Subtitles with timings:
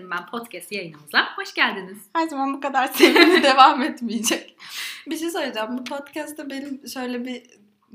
[0.00, 1.36] Dinledim ben podcast yayınımıza?
[1.36, 1.98] Hoş geldiniz.
[2.12, 4.56] Her zaman bu kadar sevimli devam etmeyecek.
[5.06, 5.78] Bir şey söyleyeceğim.
[5.78, 7.42] Bu podcast'ta benim şöyle bir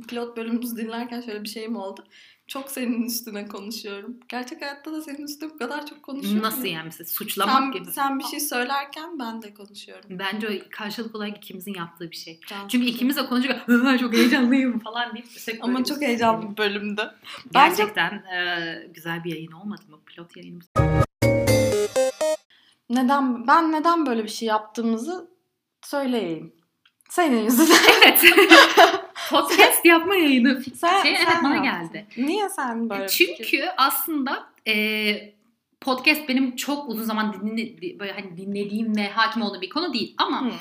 [0.08, 2.04] pilot bölümümüzü dinlerken şöyle bir şeyim oldu.
[2.48, 4.18] Çok senin üstüne konuşuyorum.
[4.30, 6.44] Gerçek hayatta da senin üstüne bu kadar çok konuşuyorum.
[6.44, 7.92] Nasıl yani mesela suçlamak Sen, gibi.
[7.92, 10.06] sen bir şey söylerken ben de konuşuyorum.
[10.10, 12.40] Bence o karşılık olarak ikimizin yaptığı bir şey.
[12.48, 17.12] Can Çünkü ikimiz de konuşurken çok heyecanlıyım falan deyip sürekli Ama çok heyecanlı bir bölümdü.
[17.54, 19.98] Bence- Gerçekten e, güzel bir yayın olmadı mı?
[20.06, 20.68] Pilot yayınımız.
[22.90, 25.30] Neden ben neden böyle bir şey yaptığımızı
[25.82, 26.54] söyleyeyim.
[27.10, 27.76] Senin yüzünden.
[28.04, 28.24] Evet.
[29.30, 31.90] podcast yapma yayını fikri Sen- şey, sen evet bana yaptın.
[31.92, 32.08] geldi.
[32.18, 35.16] Niye sen böyle Çünkü fikir- aslında e,
[35.82, 40.14] podcast benim çok uzun zaman dinle, böyle hani dinlediğim ve hakim olduğum bir konu değil
[40.18, 40.52] ama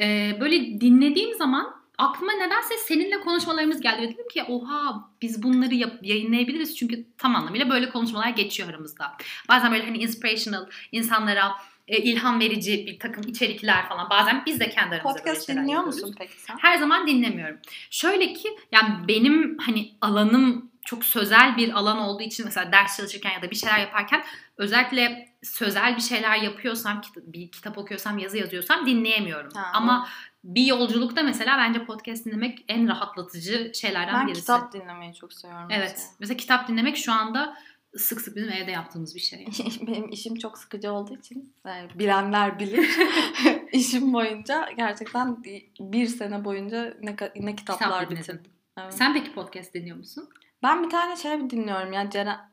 [0.00, 4.02] e, böyle dinlediğim zaman aklıma nedense seninle konuşmalarımız geldi.
[4.02, 9.16] Ve dedim ki oha biz bunları yap- yayınlayabiliriz çünkü tam anlamıyla böyle konuşmalar geçiyor aramızda.
[9.48, 11.52] Bazen böyle hani inspirational insanlara
[11.88, 14.10] e, ilham verici bir takım içerikler falan.
[14.10, 15.94] Bazen biz de kendi aramızda Podcast dinliyor yapıyoruz.
[16.02, 16.56] musun peki sen?
[16.58, 17.58] Her zaman dinlemiyorum.
[17.90, 23.30] Şöyle ki yani benim hani alanım çok sözel bir alan olduğu için mesela ders çalışırken
[23.32, 24.24] ya da bir şeyler yaparken
[24.56, 29.50] özellikle sözel bir şeyler yapıyorsam, bir kitap okuyorsam, yazı yazıyorsam dinleyemiyorum.
[29.54, 30.08] Ha, Ama
[30.44, 34.40] bir yolculukta mesela bence podcast dinlemek en rahatlatıcı şeylerden Ben birisi.
[34.40, 35.68] kitap dinlemeyi çok seviyorum.
[35.70, 36.06] Evet.
[36.20, 37.56] Mesela kitap dinlemek şu anda
[37.96, 39.44] sık sık bizim evde yaptığımız bir şey.
[39.46, 39.70] mesela.
[39.86, 42.98] Benim işim çok sıkıcı olduğu için yani bilenler bilir.
[43.72, 45.44] İşim boyunca gerçekten
[45.80, 48.52] bir sene boyunca ne, ne kitaplar Kitap bitirdim.
[48.78, 48.94] Evet.
[48.94, 50.28] Sen peki podcast dinliyor musun?
[50.62, 52.49] Ben bir tane şey dinliyorum ya Ceren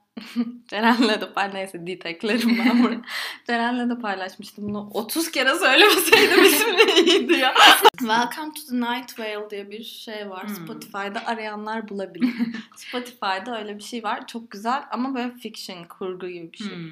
[0.68, 3.02] Ceren'le de pay neyse deteklerim ben bunu.
[3.48, 4.90] Ceren'le de paylaşmıştım bunu.
[4.94, 7.54] 30 kere söylemeseydim ismi iyiydi ya.
[8.00, 10.48] Welcome to the Night Vale diye bir şey var.
[10.48, 10.56] Hmm.
[10.56, 12.34] Spotify'da arayanlar bulabilir.
[12.76, 14.28] Spotify'da öyle bir şey var.
[14.28, 16.76] Çok güzel ama böyle fiction, kurgu gibi bir şey.
[16.76, 16.92] Hmm.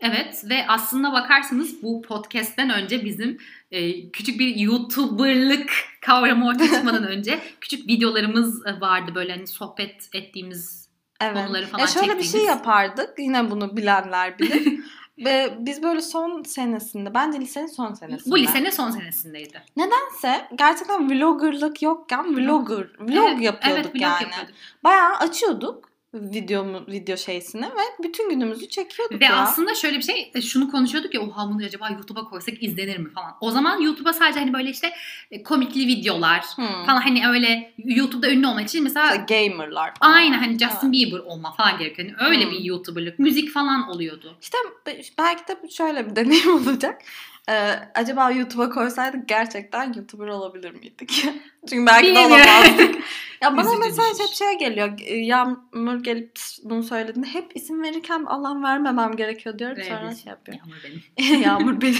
[0.00, 3.38] Evet ve aslında bakarsanız bu podcast'ten önce bizim
[3.70, 10.08] e, küçük bir YouTuber'lık kavramı ortaya çıkmadan önce küçük videolarımız e, vardı böyle hani sohbet
[10.14, 10.85] ettiğimiz
[11.20, 11.46] Evet.
[11.46, 12.48] konuları falan Ya şöyle bir şey çektiğimiz.
[12.50, 13.18] yapardık.
[13.18, 14.80] Yine bunu bilenler bilir.
[15.18, 18.30] Ve biz böyle son senesinde, bence lisenin son senesinde.
[18.30, 19.62] Bu lisenin son senesindeydi.
[19.76, 24.22] Nedense gerçekten vloggerlık yokken vlogger, vlog evet, yapıyorduk evet, vlog yani.
[24.22, 24.54] yapıyorduk.
[24.84, 25.90] Bayağı açıyorduk
[26.20, 29.36] videomu, video şeysini ve bütün günümüzü çekiyorduk Ve ya.
[29.36, 33.10] aslında şöyle bir şey e, şunu konuşuyorduk ya oha bunu acaba YouTube'a koysak izlenir mi
[33.10, 33.34] falan.
[33.40, 34.92] O zaman YouTube'a sadece hani böyle işte
[35.30, 36.66] e, komikli videolar Hmm.
[36.86, 40.12] falan hani öyle YouTube'da ünlü olmak için mesela İşte gamerlar falan.
[40.12, 40.92] Aynen hani Justin Evet.
[40.92, 42.08] Bieber olma falan gerekiyor.
[42.08, 42.50] Yani öyle Hmm.
[42.52, 43.18] bir YouTuber'lık.
[43.18, 44.36] Müzik falan oluyordu.
[44.42, 47.02] İşte be- belki de şöyle bir deneyim olacak.
[47.48, 51.26] Ee, acaba YouTube'a koysaydık gerçekten YouTuber olabilir miydik?
[51.68, 52.94] Çünkü belki de olamazdık.
[53.42, 54.98] ya bana mesela hep şey geliyor.
[55.00, 56.32] e, Yağmur gelip
[56.64, 59.82] bunu söylediğinde hep isim verirken Allah'ım vermemem gerekiyor diyorum.
[59.82, 60.16] Sonra Evet.
[60.16, 60.58] şey yapıyor.
[60.58, 61.42] Yağmur benim.
[61.42, 61.98] Yağmur benim.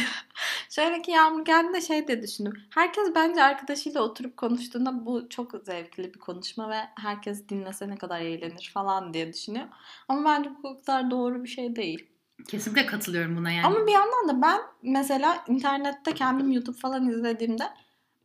[0.71, 2.53] Şöyle ki Yağmur geldiğinde şey de düşündüm.
[2.71, 8.21] Herkes bence arkadaşıyla oturup konuştuğunda bu çok zevkli bir konuşma ve herkes dinlese ne kadar
[8.21, 9.67] eğlenir falan diye düşünüyor.
[10.09, 12.07] Ama bence bu kadar doğru bir şey değil.
[12.49, 13.67] Kesinlikle katılıyorum buna yani.
[13.67, 17.65] Ama bir yandan da ben mesela internette kendim YouTube falan izlediğimde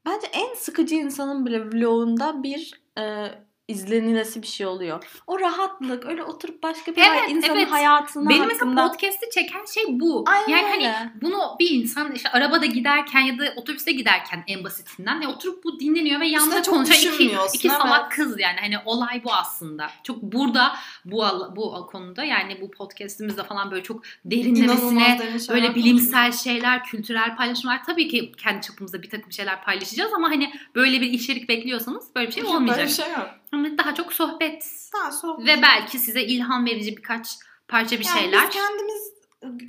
[0.05, 3.27] bence en sıkıcı insanın bile vlogunda bir e,
[3.71, 5.03] izlenilesi bir şey oluyor.
[5.27, 7.71] O rahatlık, öyle oturup başka bir Evet, insanın evet.
[7.71, 8.87] hayatına Benim mesela hakkında...
[8.87, 10.23] podcast'i çeken şey bu.
[10.27, 11.11] Aynen yani hani öyle.
[11.21, 15.79] bunu bir insan işte arabada giderken ya da otobüste giderken en basitinden ya oturup bu
[15.79, 17.23] dinleniyor ve yanında konuşan iki,
[17.53, 17.77] iki evet.
[17.77, 19.89] salak kız yani hani olay bu aslında.
[20.03, 26.83] Çok burada bu bu konuda yani bu podcast'imizde falan böyle çok derinlemesine Böyle bilimsel şeyler,
[26.83, 31.49] kültürel paylaşımlar tabii ki kendi çapımızda bir takım şeyler paylaşacağız ama hani böyle bir içerik
[31.49, 32.87] bekliyorsanız böyle bir şey Böyle olmayacak.
[32.87, 33.29] bir şey yok.
[33.63, 35.47] Hani daha çok sohbet Daha sohbet.
[35.47, 37.27] ve belki size ilham verici birkaç
[37.67, 38.47] parça bir Yani şeyler.
[38.47, 39.11] Biz kendimiz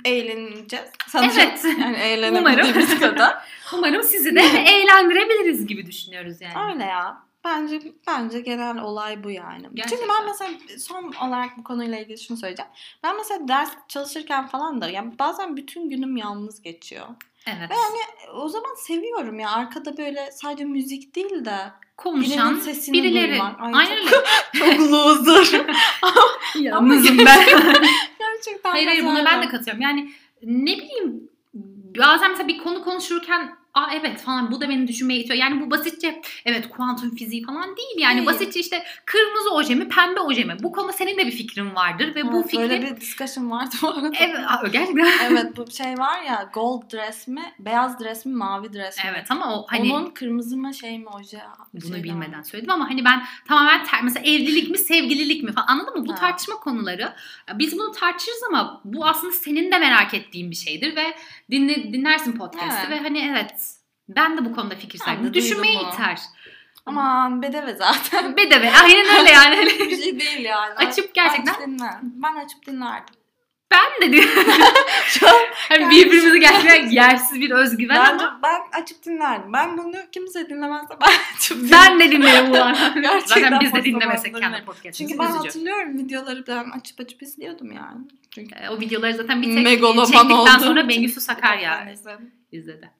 [0.05, 0.89] eğleneceğiz.
[1.07, 1.31] Sanırım.
[1.39, 1.65] Evet.
[1.79, 3.35] Yani eğlenebildiğimiz kadar.
[3.73, 6.73] Umarım sizi de eğlendirebiliriz gibi düşünüyoruz yani.
[6.73, 7.23] Öyle ya.
[7.45, 9.61] Bence bence genel olay bu yani.
[9.63, 10.09] Çünkü Gerçekten.
[10.09, 12.71] ben mesela son olarak bu konuyla ilgili şunu söyleyeceğim.
[13.03, 17.07] Ben mesela ders çalışırken falan da yani bazen bütün günüm yalnız geçiyor.
[17.47, 17.69] Evet.
[17.71, 21.57] Ve yani o zaman seviyorum ya arkada böyle sadece müzik değil de
[21.97, 23.31] Konuşan birinin birileri.
[23.31, 23.59] duymak.
[23.61, 24.23] Ay, Aynen çok-
[24.63, 24.77] öyle.
[24.77, 25.61] çok loser.
[26.59, 27.45] Yalnızım ben.
[28.19, 29.49] Gerçekten hayır hayır buna ben de öyle.
[29.49, 29.81] katılıyorum.
[29.81, 30.11] Yani
[30.43, 31.29] ne bileyim
[31.97, 35.39] bazen mesela bir konu konuşurken aa evet falan bu da beni düşünmeye itiyor.
[35.39, 37.97] Yani bu basitçe evet kuantum fiziği falan değil.
[37.97, 38.25] Yani Değil.
[38.27, 40.55] basitçe işte kırmızı oje mi pembe oje mi?
[40.63, 42.69] Bu konuda senin de bir fikrin vardır ve bu Evet, fikri...
[42.69, 44.11] Böyle bir discussion vardı bu arada.
[44.19, 45.07] Evet aa, gerçekten.
[45.31, 49.03] evet bu şey var ya gold dress mi, beyaz dress mi, mavi dress mi?
[49.13, 51.39] evet ama o hani Onun kırmızı mı şey mi oje?
[51.73, 52.43] bunu şey bilmeden var.
[52.43, 56.07] söyledim ama hani ben tamamen ter- mesela evlilik mi sevgililik mi falan anladın mı?
[56.07, 56.15] Bu Ha.
[56.15, 57.13] tartışma konuları
[57.53, 61.13] biz bunu tartışırız ama bu aslında senin de merak ettiğin bir şeydir ve
[61.51, 62.91] dinle, dinlersin podcast'ı Evet.
[62.91, 63.62] ve hani evet
[64.09, 65.89] ben de bu konuda fikir Ben Düşünmeye bunu.
[65.93, 66.19] iter.
[66.85, 68.37] Aman bedeve zaten.
[68.37, 69.65] Bedeve aynen öyle yani.
[69.79, 70.73] Bir şey değil yani.
[70.73, 71.89] Açıp gerçekten- Aç dinle.
[72.03, 73.15] Ben açıp dinlerdim.
[73.71, 74.31] ben de diyorum.
[75.07, 75.33] Şu an
[75.69, 79.53] hani birbirimizi gerçekten yersiz bir özgüven bence ama ben açıp dinlerdim.
[79.53, 81.71] Ben bunu kimse dinlemezse ben açıp dinlerdim.
[81.71, 82.73] ben de dinlerim ulan.
[83.25, 84.65] Zaten biz de dinlemesek kendi dinlerim.
[84.65, 85.37] podcast'imizi Çünkü ben üzücü.
[85.45, 88.01] hatırlıyorum videoları ben açıp açıp izliyordum yani.
[88.35, 90.89] Çünkü Ee, O videoları zaten bir tek Megaloman çektikten olduğum sonra.
[90.89, 91.93] Bengüsü Sakarya Ben
[92.51, 92.91] izledi.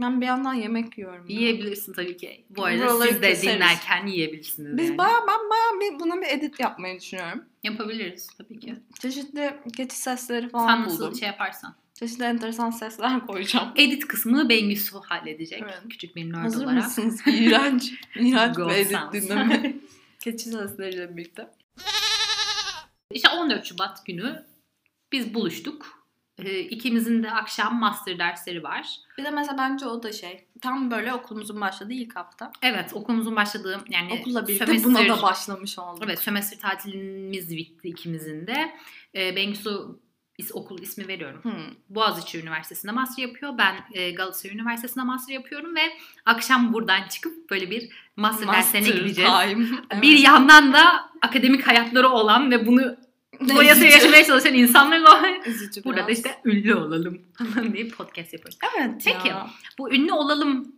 [0.00, 1.28] Ben bir yandan yemek yiyorum.
[1.28, 1.36] ya.
[1.40, 2.44] Yiyebilirsin tabii ki.
[2.50, 3.54] Bu arada Buraları siz de keseriz.
[3.56, 4.78] dinlerken yiyebilirsiniz.
[4.78, 4.98] Biz yani.
[4.98, 7.44] baya ben baya bir buna bir edit yapmayı düşünüyorum.
[7.62, 8.74] Yapabiliriz tabii ki.
[9.00, 11.14] Çeşitli geçiş sesleri falan Sen buldum.
[11.16, 11.74] şey yaparsan.
[11.94, 13.68] Çeşitli enteresan sesler koyacağım.
[13.76, 15.62] Edit kısmını Bengüsü halledecek.
[15.62, 15.82] Evet.
[15.90, 16.84] Küçük bir nerd Hazır olarak.
[16.84, 17.20] mısınız?
[17.26, 17.92] İğrenç.
[18.16, 19.76] İğrenç bir edit dinleme.
[20.20, 21.48] Keçi sesleriyle birlikte.
[23.12, 24.44] İşte 14 Şubat günü
[25.12, 26.01] biz buluştuk.
[26.38, 28.86] Ee, ikimizin de akşam master dersleri var.
[29.18, 30.46] Bir de mesela bence o da şey.
[30.60, 32.52] Tam böyle okulumuzun başladığı ilk hafta.
[32.62, 36.02] Evet okulumuzun başladığı yani Okulla birlikte sömestr- buna da başlamış olduk.
[36.04, 38.72] Evet sömestr tatilimiz bitti ikimizin de.
[39.14, 39.70] Ee, Bengüsü
[40.38, 41.44] is, okul ismi veriyorum.
[41.44, 41.74] Hmm.
[41.88, 43.58] Boğaziçi Üniversitesi'nde master yapıyor.
[43.58, 45.80] Ben e, Galatasaray Üniversitesi'nde master yapıyorum ve
[46.26, 49.30] akşam buradan çıkıp böyle bir master, derslerine gideceğiz.
[49.30, 50.02] time.
[50.02, 52.96] Bir yandan da akademik hayatları olan ve bunu
[53.48, 55.22] doyasıya yaşamaya çalışan insanlarla
[55.84, 56.18] burada da biraz.
[56.18, 58.58] işte ünlü olalım falan diye podcast yapıyoruz.
[58.78, 59.50] Evet Peki, ya.
[59.78, 60.72] Bu ünlü olalım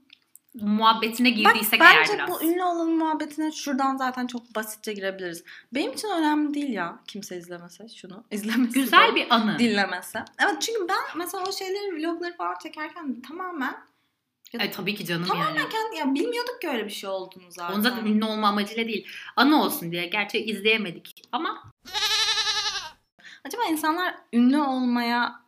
[0.55, 2.31] muhabbetine Bak, girdiysek eğer bence biraz.
[2.31, 5.45] bu ünlü olan muhabbetine şuradan zaten çok basitçe girebiliriz.
[5.75, 8.25] Benim için önemli değil ya kimse izlemese şunu.
[8.31, 9.59] İzlemesi Güzel de, bir anı.
[9.59, 10.25] dinlemese.
[10.45, 13.77] Evet çünkü ben mesela o şeyleri vlogları falan çekerken tamamen
[14.61, 15.69] Ay, tabii ki canım Tamamen yani.
[15.69, 17.75] kendi ya bilmiyorduk ki öyle bir şey olduğunu zaten.
[17.75, 19.07] Onun zaten ünlü olma amacıyla değil.
[19.37, 20.07] Anı olsun diye.
[20.07, 21.63] Gerçi izleyemedik ama
[23.45, 25.41] Acaba insanlar ünlü olmaya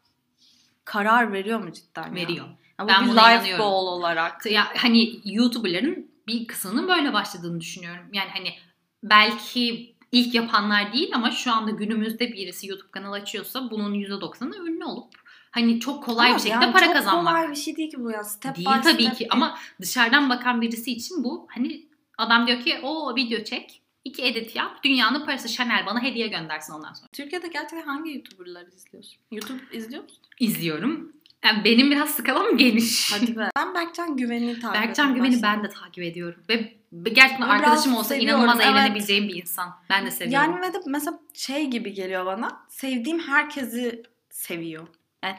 [0.85, 2.15] karar veriyor mu cidden ya?
[2.15, 2.47] veriyor.
[2.79, 4.47] Ya bu Ben bir life goal olarak.
[4.47, 8.07] Ya hani YouTuber'ların bir kısmının böyle başladığını düşünüyorum.
[8.13, 8.49] Yani hani
[9.03, 14.85] belki ilk yapanlar değil ama şu anda günümüzde birisi YouTube kanalı açıyorsa bunun %90'ı ünlü
[14.85, 15.15] olup
[15.51, 17.35] hani çok kolay Ama bir şekilde yani para çok kazanmak.
[17.35, 18.25] kolay bir şey değil ki bu ya.
[18.25, 21.87] Step Değil by tabii step ki ama dışarıdan bakan birisi için bu hani
[22.19, 26.73] adam diyor ki o video çek, iki edit yap, dünyanın parası Chanel bana hediye göndersin
[26.73, 27.09] ondan sonra.
[27.13, 29.19] Türkiye'de gerçekten hangi YouTuber'ları izliyorsun?
[29.33, 30.19] YouTube izliyor musun?
[30.41, 31.13] İzliyorum.
[31.45, 33.13] Yani benim biraz skalam geniş.
[33.13, 33.51] Hadi be.
[33.57, 36.41] Ben Berkcan Güven'i takip Berkcan etmeye Güven'i ben de takip ediyorum.
[36.49, 38.77] Ve gerçekten biraz arkadaşım olsa seviyorum, inanılmaz evet.
[38.77, 39.75] eğlenebileceğim bir insan.
[39.91, 40.53] Ben de seviyorum.
[40.53, 42.63] Yani ve de mesela şey gibi geliyor bana.
[42.69, 44.87] Sevdiğim herkesi seviyor.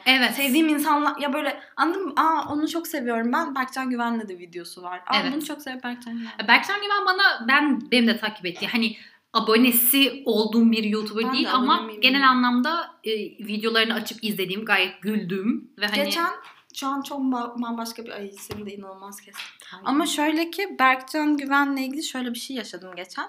[0.06, 0.34] Evet.
[0.34, 2.14] Sevdiğim insanlar ya böyle anladın mı?
[2.18, 3.56] Aa onu çok seviyorum ben.
[3.56, 5.02] Berkcan Güven'le de videosu var.
[5.08, 5.34] Aa Evet.
[5.34, 6.48] bunu çok seviyorum Berkcan Güven.
[6.48, 8.98] Berkcan Güven bana ben benim de takip ettiği hani
[9.34, 13.12] abonesi olduğum bir YouTuber Ben de değil abone ama miyim genel anlamda e,
[13.46, 16.30] videolarını açıp izlediğim gayet güldüğüm ve hani Geçen
[16.76, 19.46] şu an çok ba- bambaşka bir ay seni de inanılmaz kestim.
[19.84, 23.28] Ama şöyle ki Berkcan Güven'le ilgili şöyle bir şey yaşadım geçen.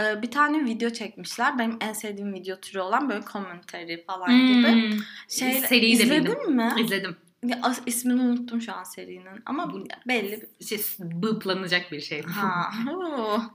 [0.00, 1.58] Ee, bir tane video çekmişler.
[1.58, 4.72] Benim en sevdiğim video türü olan böyle commentary falan gibi.
[4.92, 4.98] Hmm,
[5.28, 6.56] Şey, seriyi de izledin bildim.
[6.56, 6.74] mi?
[6.80, 7.16] izledim.
[7.46, 9.42] Ya, as- ismini unuttum şu an serinin.
[9.46, 10.48] Ama Bu- belli.
[10.68, 12.22] Şey, bıplanacak bir şey.
[12.22, 12.70] Ha.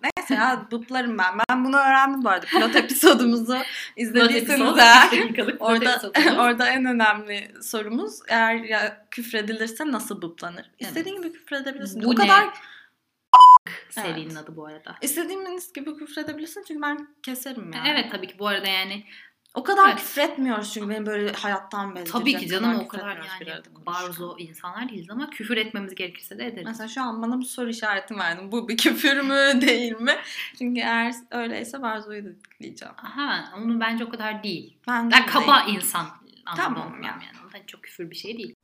[0.03, 1.37] Neyse ya bıplarım ben.
[1.49, 2.45] Ben bunu öğrendim bu arada.
[2.45, 3.57] Pilot episodumuzu
[3.95, 5.09] izlediyseniz eğer.
[5.59, 10.71] Orada orada en önemli sorumuz eğer ya küfredilirse nasıl bıplanır?
[10.79, 12.03] İstediğin gibi küfredebilirsin.
[12.03, 12.15] Bu o ne?
[12.15, 12.49] kadar
[13.89, 14.37] serinin Evet.
[14.37, 14.95] adı bu arada.
[15.01, 17.89] istediğiniz gibi küfredebilirsin çünkü ben keserim yani.
[17.89, 19.05] Evet tabii ki bu arada yani
[19.55, 19.97] O kadar Evet.
[19.97, 24.89] küfür etmiyoruz çünkü beni böyle hayattan bezdirecek tabii ki canım o kadar yani barzo insanlar
[24.89, 26.65] değiliz ama küfür etmemiz gerekirse de ederiz.
[26.65, 28.51] Mesela şu an bana bu soru işareti verdin.
[28.51, 30.15] Bu bir küfür mü değil mi?
[30.57, 32.29] Çünkü eğer öyleyse Barzo'yu da
[32.61, 32.93] diyeceğim.
[32.97, 34.77] Ha, onu bence o kadar değil.
[34.87, 35.77] Yani de kaba değil.
[35.77, 36.05] insan
[36.45, 37.09] anlamda Tamam tamam ya.
[37.09, 37.23] yani.
[37.53, 37.65] yani.
[37.67, 38.55] Çok küfür bir şey değil.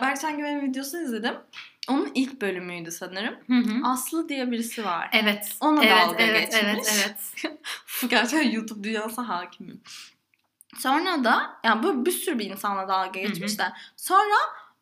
[0.00, 1.34] Berkcan Güven'in videosunu izledim.
[1.88, 3.34] Onun ilk bölümüydü sanırım.
[3.46, 3.88] Hı hı.
[3.88, 5.10] Aslı diye birisi var.
[5.12, 5.56] Evet.
[5.60, 6.64] Ona evet, dalga evet, geçmiş.
[6.64, 7.58] evet, evet.
[8.10, 9.80] Gerçekten YouTube dünyasına hakimim.
[10.78, 13.72] Sonra da yani böyle bir sürü bir insanla dalga geçmişler.
[13.96, 14.34] Sonra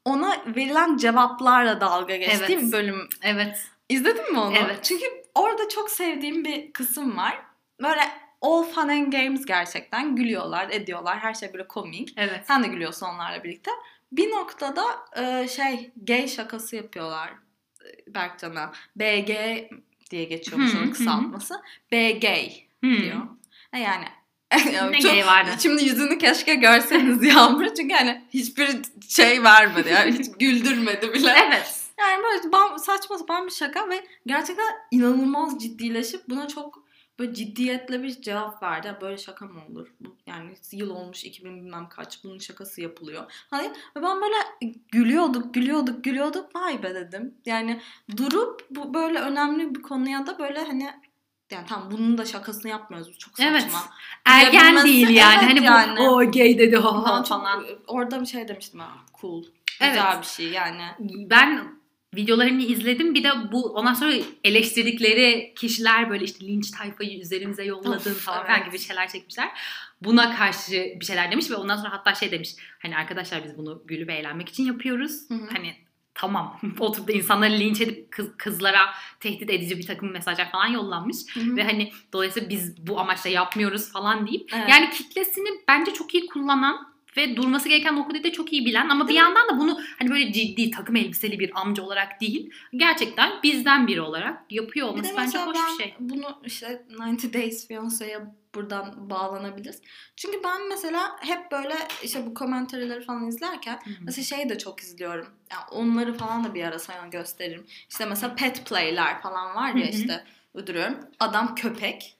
[0.04, 2.72] ona verilen cevaplarla dalga geçtiğim Evet.
[2.72, 3.08] bölüm.
[3.22, 3.68] Evet.
[3.88, 4.56] İzledin mi onu?
[4.56, 4.78] Evet.
[4.82, 5.04] Çünkü
[5.34, 7.42] orada çok sevdiğim bir kısım var.
[7.82, 8.00] Böyle
[8.42, 10.16] all fun and games gerçekten.
[10.16, 11.18] Gülüyorlar, ediyorlar.
[11.18, 12.14] Her şey böyle komik.
[12.16, 12.40] Evet.
[12.46, 13.70] Sen de gülüyorsun onlarla birlikte.
[14.12, 14.84] Bir noktada
[15.16, 17.30] e, şey gay şakası yapıyorlar
[17.84, 18.72] e, Berkcan'a.
[18.96, 19.28] BG
[20.10, 21.54] diye geçiyormuş onun kısaltması.
[21.92, 22.22] BG
[22.82, 23.22] diyor.
[23.72, 24.04] E Yani
[24.90, 25.50] Ne çok- gay vardı.
[25.62, 27.74] Şimdi yüzünü keşke görseniz Yağmur.
[27.74, 28.68] Çünkü hani hiçbir
[29.08, 29.88] şey vermedi.
[29.90, 31.34] Yani hiç güldürmedi bile.
[31.46, 31.78] Evet.
[32.00, 36.84] Yani böyle bam- saçma sapan bir şaka ve gerçekten inanılmaz ciddileşip buna çok
[37.22, 38.96] böyle ciddiyetle bir cevap verdi.
[39.00, 39.88] Böyle şaka mı olur?
[40.26, 43.46] Yani yıl olmuş 2000 bilmem kaç bunun şakası yapılıyor.
[43.50, 44.36] Hani ben böyle
[44.92, 46.56] gülüyorduk, gülüyorduk, gülüyorduk.
[46.56, 47.34] Vay be dedim.
[47.46, 47.80] Yani
[48.16, 50.90] durup bu böyle önemli bir konuya da böyle hani
[51.50, 53.08] yani tamam bunun da şakasını yapmıyoruz.
[53.14, 53.50] Bu çok saçma.
[53.52, 53.72] Evet.
[54.26, 55.38] Ergen değil yani.
[55.42, 55.98] Evet hani yani.
[55.98, 57.64] bu o gay dedi Ben çok- falan.
[57.86, 58.90] orada bir şey demiştim ha.
[59.20, 59.44] Cool.
[59.80, 59.92] Evet.
[59.94, 60.82] Güzel bir şey yani.
[61.30, 61.81] Ben
[62.14, 63.14] videolarını izledim.
[63.14, 64.12] Bir de bu ondan sonra
[64.44, 68.66] eleştirdikleri kişiler böyle işte linç tayfayı üzerimize yolladın Of, falan evet.
[68.66, 69.50] gibi şeyler çekmişler.
[70.00, 72.56] Buna karşı bir şeyler demiş ve ondan sonra hatta şey demiş.
[72.78, 75.12] Hani arkadaşlar biz bunu gülüp eğlenmek için yapıyoruz.
[75.28, 75.48] Hı hı.
[75.52, 75.76] Hani
[76.14, 81.16] tamam oturup da insanları linç edip kız, kızlara tehdit edici bir takım mesajlar falan yollanmış.
[81.36, 84.68] Ve hani dolayısıyla biz bu amaçla yapmıyoruz falan deyip Evet.
[84.68, 89.08] yani kitlesini bence çok iyi kullanan ve durması gereken noktayı da çok iyi bilen ama
[89.08, 93.86] bir yandan da bunu hani böyle ciddi takım elbiseli bir amca olarak değil gerçekten bizden
[93.86, 95.94] biri olarak yapıyor Bir olması de bence hoş ben bir şey.
[96.00, 98.20] bunu işte 90 Days Fiancé'ye
[98.54, 99.80] buradan bağlanabiliriz.
[100.16, 105.28] Çünkü ben mesela hep böyle işte bu komentarları falan izlerken mesela şeyi de çok izliyorum.
[105.52, 107.66] Yani onları falan da bir ara sana gösteririm.
[107.90, 109.98] İşte mesela pet play'ler falan var ya Hı hı.
[110.00, 110.98] işte uyduruyorum.
[111.20, 112.16] Adam köpek.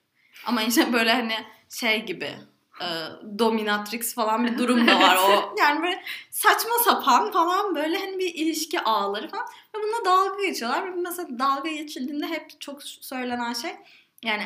[0.47, 1.35] Ama işte böyle hani
[1.71, 2.31] şey gibi
[2.81, 2.87] e,
[3.39, 5.55] dominatrix falan bir durum da var o.
[5.59, 9.45] Yani böyle saçma sapan falan böyle hani bir ilişki ağları falan.
[9.45, 10.85] Ve buna dalga geçiyorlar.
[10.85, 13.71] Ve mesela dalga geçildiğinde hep çok söylenen şey
[14.23, 14.43] yani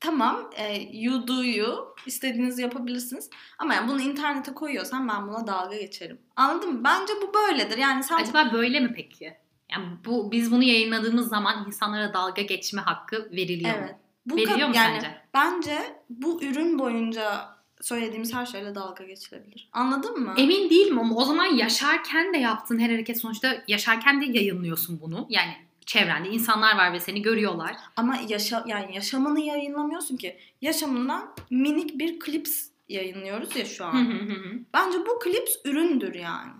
[0.00, 3.30] tamam e, you do you istediğinizi yapabilirsiniz.
[3.58, 6.18] Ama yani bunu internete koyuyorsan ben buna dalga geçerim.
[6.36, 6.84] Anladın mı?
[6.84, 7.78] Bence bu böyledir.
[7.78, 9.36] Yani sen Acaba böyle mi peki?
[9.72, 13.90] Yani bu biz bunu yayınladığımız zaman insanlara dalga geçme hakkı veriliyor evet.
[13.90, 13.98] mu?
[14.26, 15.22] Bu Veriliyor mu yani sence?
[15.34, 19.68] bence bu ürün boyunca söylediğimiz her şeyle dalga geçilebilir.
[19.72, 20.34] Anladın mı?
[20.36, 25.26] Emin değilim ama o zaman yaşarken de yaptığın her hareket sonuçta yaşarken de yayınlıyorsun bunu.
[25.30, 25.52] Yani
[25.86, 27.76] çevrende insanlar var ve seni görüyorlar.
[27.96, 30.36] Ama yaşa yani yaşamını yayınlamıyorsun ki.
[30.60, 33.92] Yaşamından minik bir klips yayınlıyoruz ya şu an.
[33.92, 34.58] Hı hı hı hı.
[34.74, 36.52] Bence bu klips üründür yani.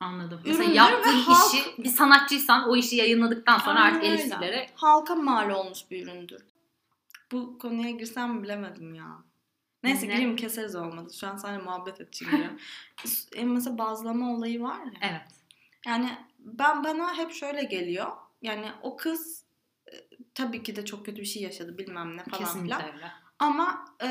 [0.00, 0.40] Anladım.
[0.44, 4.66] Üründür Mesela ve yaptığın halk- işi bir sanatçıysan o işi yayınladıktan sonra Aynen artık eleştirilere
[4.74, 6.42] Halka mal olmuş bir üründür.
[7.32, 9.27] Bu konuya girsem bilemedim ya.
[9.82, 10.12] Neyse Ne?
[10.12, 11.12] gireyim keseriz olmadı.
[11.20, 12.34] Şu an seninle muhabbet edeceğim.
[12.34, 12.58] giriyorum.
[13.36, 14.92] E, Mesela bazlama olayı var ya.
[15.02, 15.28] evet.
[15.86, 18.06] Yani ben bana hep şöyle geliyor.
[18.42, 19.44] Yani o kız
[19.92, 19.94] e,
[20.34, 22.94] tabii ki de çok kötü bir şey yaşadı bilmem ne falan Kesinlikle filan.
[22.94, 23.12] öyle.
[23.38, 24.08] Ama e,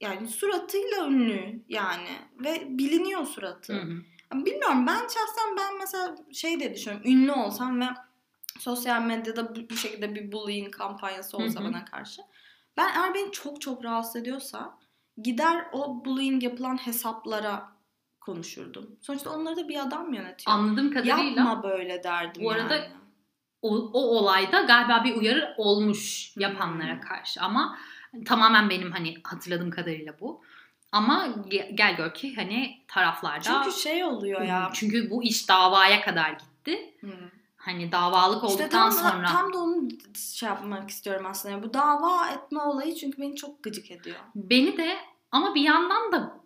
[0.00, 2.08] yani suratıyla ünlü yani
[2.44, 3.72] ve biliniyor suratı.
[3.74, 4.02] Hı hı.
[4.32, 7.10] Yani Bilmiyorum ben şahsen ben mesela şey diye düşünüyorum.
[7.10, 7.84] Ünlü olsam ve
[8.58, 11.68] sosyal medyada bu, bu şekilde bir bullying kampanyası olsa Hı hı.
[11.68, 12.22] bana karşı.
[12.76, 14.78] Ben eğer beni çok çok rahatsız ediyorsa
[15.22, 17.68] gider o bullying yapılan hesaplara
[18.20, 18.96] konuşurdum.
[19.00, 20.56] Sonuçta onları da bir adam yönetiyor.
[20.56, 22.88] Anladığım kadarıyla Yapma böyle derdim Bu arada yani.
[23.62, 27.00] o, o olayda galiba bir uyarı olmuş yapanlara Hmm.
[27.00, 27.78] karşı ama
[28.26, 30.42] tamamen benim hani hatırladığım kadarıyla bu.
[30.92, 34.70] Ama ge- gel gör ki hani taraflarda Çünkü şey oluyor ya.
[34.74, 36.94] çünkü bu iş davaya kadar gitti.
[37.00, 37.10] Hmm.
[37.66, 39.88] Hani davalık olduktan İşte tam, sonra tam da onu
[40.36, 41.62] şey yapmak istiyorum aslında.
[41.62, 44.16] Bu dava etme olayı çünkü beni çok gıcık ediyor.
[44.34, 44.96] beni de
[45.30, 46.40] ama bir yandan da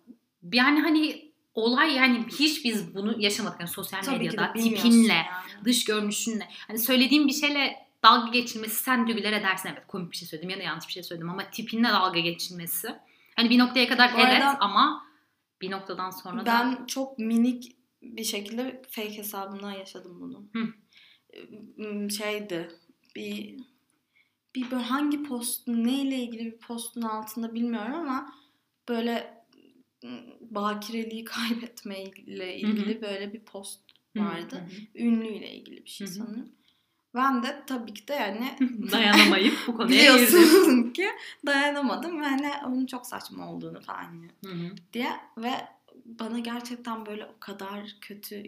[0.53, 5.65] yani hani olay yani hiç biz bunu yaşamadık yani sosyal Tabii medyada tipinle yani.
[5.65, 10.17] dış görünüşünle hani söylediğim bir şeyle dalga geçilmesi sen de güler edersin evet komik bir
[10.17, 12.95] şey söyledim ya da yanlış bir şey söyledim ama tipinle dalga geçilmesi
[13.35, 15.05] hani bir noktaya kadar Bu evet ama
[15.61, 20.43] bir noktadan sonra da Ben çok minik bir şekilde fake hesabımdan yaşadım bunu.
[20.53, 20.73] Hı.
[22.17, 22.71] Şeydi
[23.15, 23.55] bir
[24.55, 28.33] bir böyle hangi postun neyle ilgili bir postun altında bilmiyorum ama
[28.89, 29.43] böyle
[30.41, 33.79] bakireliği kaybetmeyle ilgili böyle bir post
[34.15, 34.55] vardı.
[34.55, 36.15] hı, Ünlüyle ilgili bir şey Hı hı.
[36.15, 36.51] sanırım.
[37.15, 38.57] Ben de tabii ki de yani
[38.91, 40.93] dayanamayıp bu konuya girdim.
[40.93, 41.07] ki
[41.45, 44.75] dayanamadım ve hani onun çok saçma olduğunu falan yani Hı hı.
[44.93, 45.51] diye ve
[46.05, 48.43] bana gerçekten böyle o kadar kötü.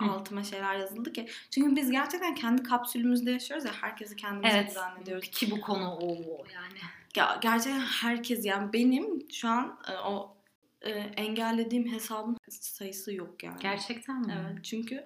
[0.00, 1.28] Altıma şeyler yazıldı ki.
[1.50, 4.72] Çünkü biz gerçekten kendi kapsülümüzde yaşıyoruz ya herkesi kendimize Evet.
[4.72, 5.30] zannediyoruz.
[5.30, 6.08] Ki bu konu o
[6.54, 6.78] yani.
[7.16, 10.36] Ya gerçekten herkes yani benim şu an e, o
[10.82, 13.56] e, engellediğim hesabın sayısı yok yani.
[13.60, 14.34] Gerçekten mi?
[14.40, 15.04] Evet çünkü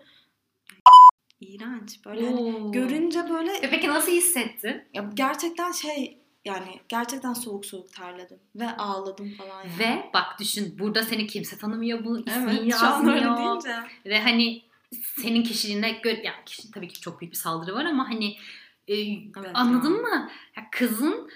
[1.41, 4.83] iğrenç böyle hani görünce böyle E peki nasıl hissettin?
[4.95, 9.79] ya gerçekten şey yani gerçekten soğuk soğuk terledim ve ağladım falan yani.
[9.79, 13.63] Ve bak düşün burada seni kimse tanımıyor bu ismin evet, yazmıyor.
[14.07, 14.63] Ve hani
[15.05, 18.37] senin kişiliğine göre yani kişi, tabii ki çok büyük bir saldırı var ama hani
[18.89, 20.01] e, Evet anladın ya.
[20.01, 20.31] mı?
[20.57, 21.31] Ya kızın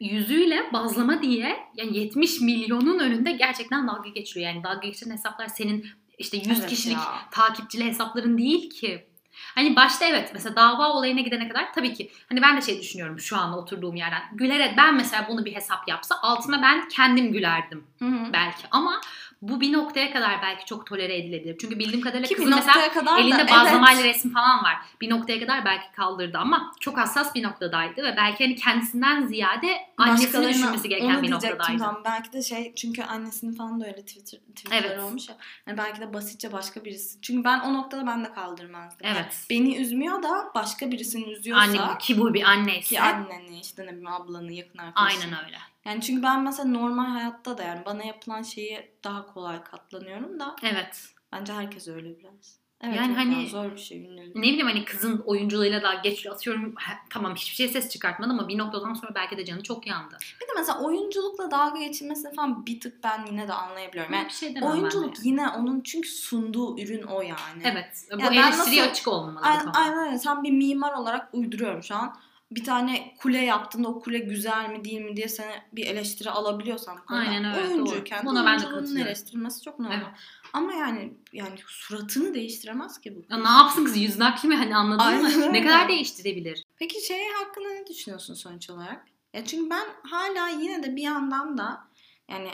[0.00, 4.46] yüzüyle bazlama diye yani 70 milyonun önünde gerçekten dalga geçiyor.
[4.46, 5.86] Yani dalga geçen hesaplar senin
[6.18, 7.28] işte 100 Evet kişilik ya.
[7.30, 9.06] takipçili hesapların değil ki.
[9.54, 13.20] Hani başta evet mesela dava olayına gidene kadar tabii ki hani ben de şey düşünüyorum
[13.20, 14.22] şu an oturduğum yerden.
[14.32, 18.32] Gülerek ben mesela bunu bir hesap yapsa altına ben kendim gülerdim Hı hı.
[18.32, 19.00] belki ama
[19.48, 21.56] bu bir noktaya kadar belki çok tolere edilebilir.
[21.60, 24.14] Çünkü bildiğim kadarıyla Ki kızın mesela kadar elinde da bazlamayla evet.
[24.14, 24.76] resmi falan var.
[25.00, 29.78] Bir noktaya kadar belki kaldırdı ama çok hassas bir noktadaydı ve belki hani kendisinden ziyade
[29.96, 31.78] annesini düşünmesi gereken bir noktadaydı.
[31.78, 32.02] tam.
[32.04, 35.00] Belki de şey çünkü annesinin falan da öyle Twitter, Twitter'ları Evet.
[35.00, 35.36] olmuş ya.
[35.66, 37.20] Yani belki de basitçe başka birisi.
[37.20, 39.06] Çünkü ben o noktada ben de kaldırmazdım.
[39.06, 39.46] Yani Evet.
[39.50, 42.88] beni üzmüyor da başka birisini üzüyorsa Anne ki bu bir anneyse.
[42.88, 45.22] ki anneni işte ne bileyim ablanı yakın arkadaşını.
[45.24, 45.58] Aynen öyle.
[45.84, 50.56] Yani çünkü ben mesela normal hayatta da yani bana yapılan şeyi daha kolay katlanıyorum da
[50.62, 51.08] Evet.
[51.32, 52.64] bence herkes öyle biraz.
[52.80, 54.36] Evet, Yani hani- zor bir şey ünlülük.
[54.36, 56.74] Ne bileyim hani kızın oyunculuğuyla da geçiyor atıyorum
[57.10, 60.16] tamam hiçbir şey ses çıkartmadı ama bir noktadan sonra belki de canı çok yandı.
[60.42, 64.14] Bir de mesela oyunculukla dalga geçilmesini falan bir tık ben yine de anlayabiliyorum.
[64.14, 65.28] Yani bir şey oyunculuk yani.
[65.28, 67.62] yine onun çünkü sunduğu ürün o yani.
[67.64, 68.06] Evet.
[68.12, 69.44] Bu Ya ben eleştiriye nasıl- açık olmamalı.
[69.44, 70.18] Aynen, aynen öyle.
[70.18, 72.16] Sen bir mimar olarak uyduruyorum şu an.
[72.52, 76.96] Bir tane kule yaptığında o kule güzel mi değil mi diye sana bir eleştiri alabiliyorsan.
[77.10, 78.96] bu Aynen öyle, Oyuncuyken Buna ben de katılıyorum.
[78.96, 79.94] eleştirilmesi çok normal.
[79.96, 80.06] Evet.
[80.52, 83.34] Ama yani yani suratını değiştiremez ki bu.
[83.34, 85.42] Ya ne yapsın kız yüzünden kimi hani anladın Aynen mı?
[85.44, 85.52] öyle.
[85.52, 86.64] Ne kadar değiştirebilir?
[86.76, 89.06] Peki şey hakkında ne düşünüyorsun sonuç olarak?
[89.32, 91.84] Ya çünkü ben hala yine de bir yandan da
[92.28, 92.50] yani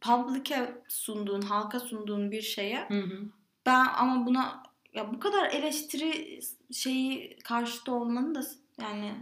[0.00, 3.20] public'e sunduğun, halka sunduğun bir şeye Hı hı.
[3.66, 4.62] ben ama buna
[4.94, 6.40] ya bu kadar eleştiri
[6.72, 8.42] şeyi karşıta olmanın da
[8.82, 9.14] yani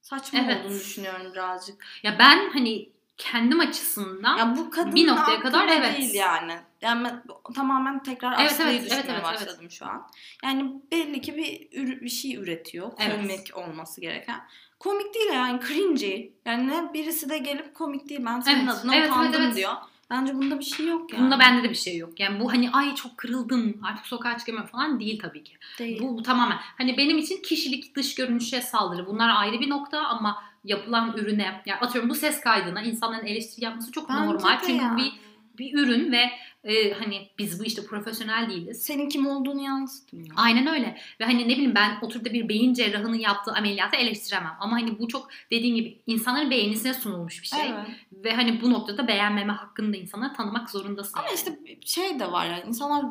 [0.00, 0.64] saçma Evet.
[0.64, 1.84] olduğunu düşünüyorum birazcık.
[2.02, 5.98] Ya ben hani kendim açısından Ya bu kadının Bir noktaya kadar evet.
[5.98, 6.52] değil yani.
[6.80, 7.22] Yani ben
[7.54, 9.40] tamamen tekrar Evet, Aslı'yı evet, evet, düşünmeye evet, evet.
[9.40, 10.10] başladım şu an.
[10.44, 11.70] Yani belli ki bir
[12.00, 12.92] bir şey üretiyor.
[12.98, 13.16] Evet.
[13.16, 14.40] Komik olması gereken.
[14.78, 16.32] Komik değil yani cringy.
[16.44, 19.56] Yani birisi de gelip komik değil ben senin Evet, adına evet, evet, utandım evet.
[19.56, 19.72] diyor.
[20.10, 21.24] Bence bunda bir şey yok yani.
[21.24, 22.20] bunda bende de bir şey yok.
[22.20, 25.52] Yani bu hani ay çok kırıldım artık sokağa çıkamıyorum falan değil tabii ki.
[25.78, 26.02] değil.
[26.02, 30.42] Bu, bu tamamen hani benim için kişilik dış görünüşe saldırı bunlar ayrı bir nokta ama
[30.64, 34.58] yapılan ürüne yani atıyorum bu ses kaydına insanların eleştiri yapması çok Bence normal.
[34.60, 34.96] Çünkü yani.
[34.96, 35.12] bir
[35.58, 36.30] bir ürün ve
[36.64, 38.82] e, hani biz bu işte profesyonel değiliz.
[38.82, 40.28] senin kim olduğunu yansıtmıyor.
[40.36, 40.98] Aynen öyle.
[41.20, 44.56] Ve hani ne bileyim ben oturup da bir beyin cerrahının yaptığı ameliyatı eleştiremem.
[44.60, 47.60] Ama hani bu çok dediğin gibi insanların beğenisine sunulmuş bir şey.
[47.70, 47.86] Evet.
[48.12, 51.18] Ve hani bu noktada beğenmeme hakkını da insana tanımak zorundasın.
[51.18, 51.34] Ama yani.
[51.36, 53.04] işte şey de var yani insanlar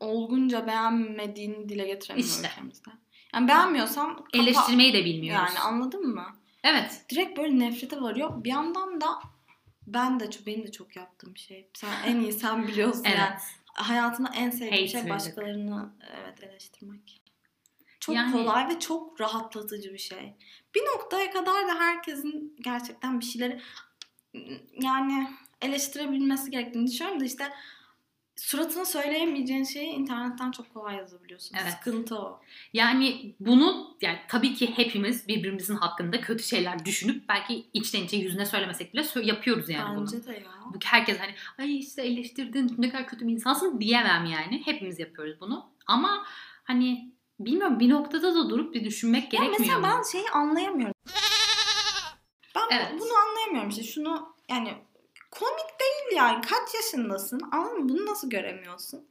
[0.00, 2.48] olgunca beğenmediğini dile getiremiyor İşte.
[2.52, 2.90] ülkemizde.
[3.34, 5.48] Yani beğenmiyorsan kapa- Eleştirmeyi de bilmiyoruz.
[5.48, 6.26] yani anladın mı?
[6.64, 7.04] Evet.
[7.10, 8.44] direkt böyle nefrete varıyor.
[8.44, 9.06] Bir yandan da
[9.86, 11.68] ben de çok benim de çok yaptığım şey.
[11.74, 13.16] Sen en iyi sen biliyorsun yani.
[13.30, 13.40] Evet.
[13.66, 17.22] Hayatımda en sevdiğim şey başkalarını evet eleştirmek.
[18.00, 20.34] Çok Yani- kolay ve çok rahatlatıcı bir şey.
[20.74, 23.60] Bir noktaya kadar da herkesin gerçekten bir şeyleri
[24.80, 25.28] yani
[25.62, 27.52] eleştirebilmesi gerektiğini düşünüyorum da işte
[28.40, 31.56] suratına söyleyemeyeceğin şeyi internetten çok kolay yazabiliyorsun.
[31.62, 31.72] Evet.
[31.72, 32.40] Sıkıntı o.
[32.72, 38.46] Yani bunu yani tabii ki hepimiz birbirimizin hakkında kötü şeyler düşünüp belki içten içe yüzüne
[38.46, 40.06] söylemesek bile sö- yapıyoruz yani bunu.
[40.06, 40.40] Bence de ya.
[40.74, 44.62] Bu herkes hani ay işte eleştirdin ne kadar kötü bir insansın diyemem yani.
[44.64, 45.70] Hepimiz yapıyoruz bunu.
[45.86, 46.24] Ama
[46.64, 49.86] hani bilmiyorum bir noktada da durup bir düşünmek Ya gerekmiyor mesela mu?
[49.86, 50.94] ben şeyi anlayamıyorum.
[52.56, 52.92] Ben Evet.
[53.00, 53.82] bunu anlayamıyorum işte.
[53.82, 54.74] Şunu yani
[55.30, 56.40] komik değil yani.
[56.40, 57.40] Kaç yaşındasın?
[57.52, 57.88] Anladın mı?
[57.88, 59.04] Bunu nasıl göremiyorsun?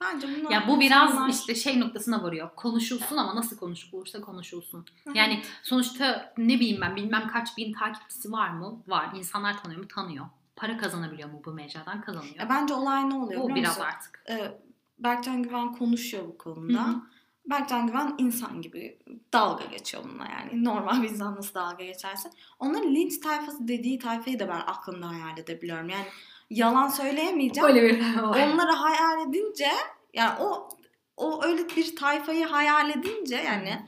[0.00, 2.50] Bence bunu Ya bu biraz insanlar- işte şey noktasına varıyor.
[2.56, 4.86] Konuşulsun ama nasıl konuşulursa konuşulsun.
[5.14, 8.82] Yani sonuçta ne bileyim ben bilmem kaç bin takipçisi var mı?
[8.86, 9.10] Var.
[9.14, 9.88] İnsanlar tanıyor mu?
[9.88, 10.26] Tanıyor.
[10.56, 12.00] Para kazanabiliyor mu bu mecradan?
[12.00, 12.34] Kazanıyor.
[12.38, 13.88] Ya bence olay ne oluyor bu biraz musun?
[13.88, 14.24] artık.
[14.30, 14.58] Ee,
[14.98, 16.84] Berkcan Güven konuşuyor bu konuda.
[16.84, 17.00] Hı hı.
[17.46, 18.98] Berkcan Güven insan gibi
[19.32, 20.64] dalga geçiyor bununla yani.
[20.64, 22.30] Normal bir insan nasıl dalga geçerse.
[22.58, 25.88] Onların linç tayfası dediği tayfayı da ben aklımda hayal edebiliyorum.
[25.88, 26.04] Yani
[26.50, 27.68] yalan söyleyemeyeceğim.
[27.68, 29.68] Öyle bir onları hayal edince
[30.14, 30.68] yani o
[31.16, 33.86] o öyle bir tayfayı hayal edince yani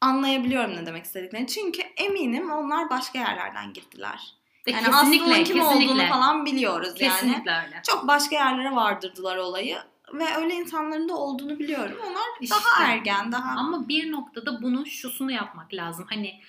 [0.00, 1.46] anlayabiliyorum ne demek istediklerini.
[1.46, 4.34] Çünkü eminim onlar başka yerlerden girdiler.
[4.66, 5.92] E, Yani kesinlikle, aslında kim kesinlikle.
[5.92, 7.12] olduğunu falan biliyoruz yani.
[7.12, 7.82] Kesinlikle öyle.
[7.88, 9.78] Çok başka yerlere vardırdılar olayı
[10.14, 11.96] ve öyle insanların da olduğunu biliyorum.
[12.06, 12.54] Onlar İşte.
[12.54, 16.06] daha ergen, daha Ama bir noktada bunu şusunu yapmak lazım.
[16.08, 16.40] Hani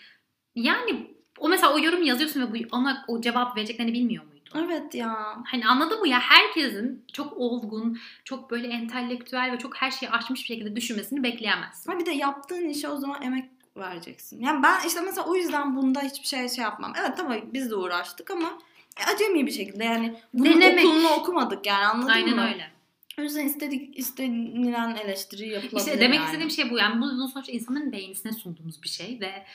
[0.55, 4.65] yani o mesela o yorum yazıyorsun ve bu ona o cevap vereceklerini bilmiyor muydun?
[4.65, 5.37] Evet ya.
[5.45, 10.41] Hani anladın mı ya herkesin çok olgun, çok böyle entelektüel ve çok her şeyi aşmış
[10.41, 11.91] bir şekilde düşünmesini bekleyemezsin.
[11.91, 14.41] Ha bir de yaptığın işe o zaman emek vereceksin.
[14.41, 16.93] Yani ben işte mesela o yüzden bunda hiçbir şey şey yapmam.
[16.99, 18.49] Evet tabii biz de uğraştık ama
[19.13, 20.85] acemi bir şekilde yani bunun Denemek.
[20.85, 22.47] okulunu okumadık yani anladın Aynen mı?
[22.47, 22.71] öyle.
[23.21, 26.25] O yüzden istedik istenilen eleştiri yapılabilir İşte demek yani.
[26.25, 26.77] istediğim şey bu.
[26.77, 29.45] Yani bu sonuçta insanların beğenisine sunduğumuz bir şey ve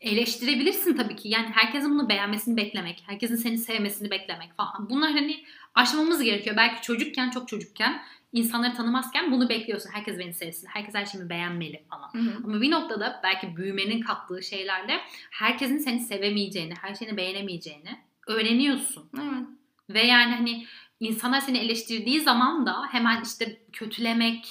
[0.00, 1.28] eleştirebilirsin tabii ki.
[1.28, 4.90] Yani herkesin bunu beğenmesini beklemek, herkesin seni sevmesini beklemek falan.
[4.90, 6.56] Bunlar hani aşmamız gerekiyor.
[6.56, 8.02] Belki çocukken, çok çocukken
[8.32, 9.90] insanları tanımazken bunu bekliyorsun.
[9.92, 12.12] Herkes beni sevsin, herkes her şeyimi beğenmeli falan.
[12.12, 12.44] Hı hı.
[12.44, 15.00] Ama bir noktada belki büyümenin kattığı şeylerle
[15.30, 19.10] herkesin seni sevemeyeceğini, her şeyini beğenemeyeceğini öğreniyorsun.
[19.18, 19.48] Evet.
[19.90, 20.66] Ve yani hani
[21.00, 24.48] insanlar seni eleştirdiği zaman da hemen işte kötülemek,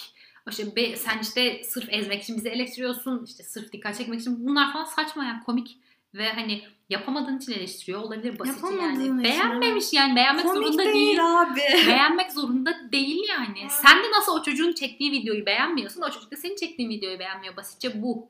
[0.49, 4.73] işte be- sen işte sırf ezmek için bizi eleştiriyorsun, işte sırf dikkat çekmek için bunlar
[4.73, 5.77] falan saçma yani komik
[6.13, 9.23] ve hani yapamadığın için eleştiriyor olabilir basit Yapamadığın için, yani.
[9.23, 11.41] Beğenmemiş yani beğenmek Komik zorunda değil, değil.
[11.41, 11.61] abi.
[11.87, 13.59] Beğenmek zorunda değil yani.
[13.61, 13.71] Evet.
[13.71, 17.57] Sen de nasıl o çocuğun çektiği videoyu beğenmiyorsun, o çocuk da senin çektiğin videoyu beğenmiyor.
[17.57, 18.29] Basitçe bu.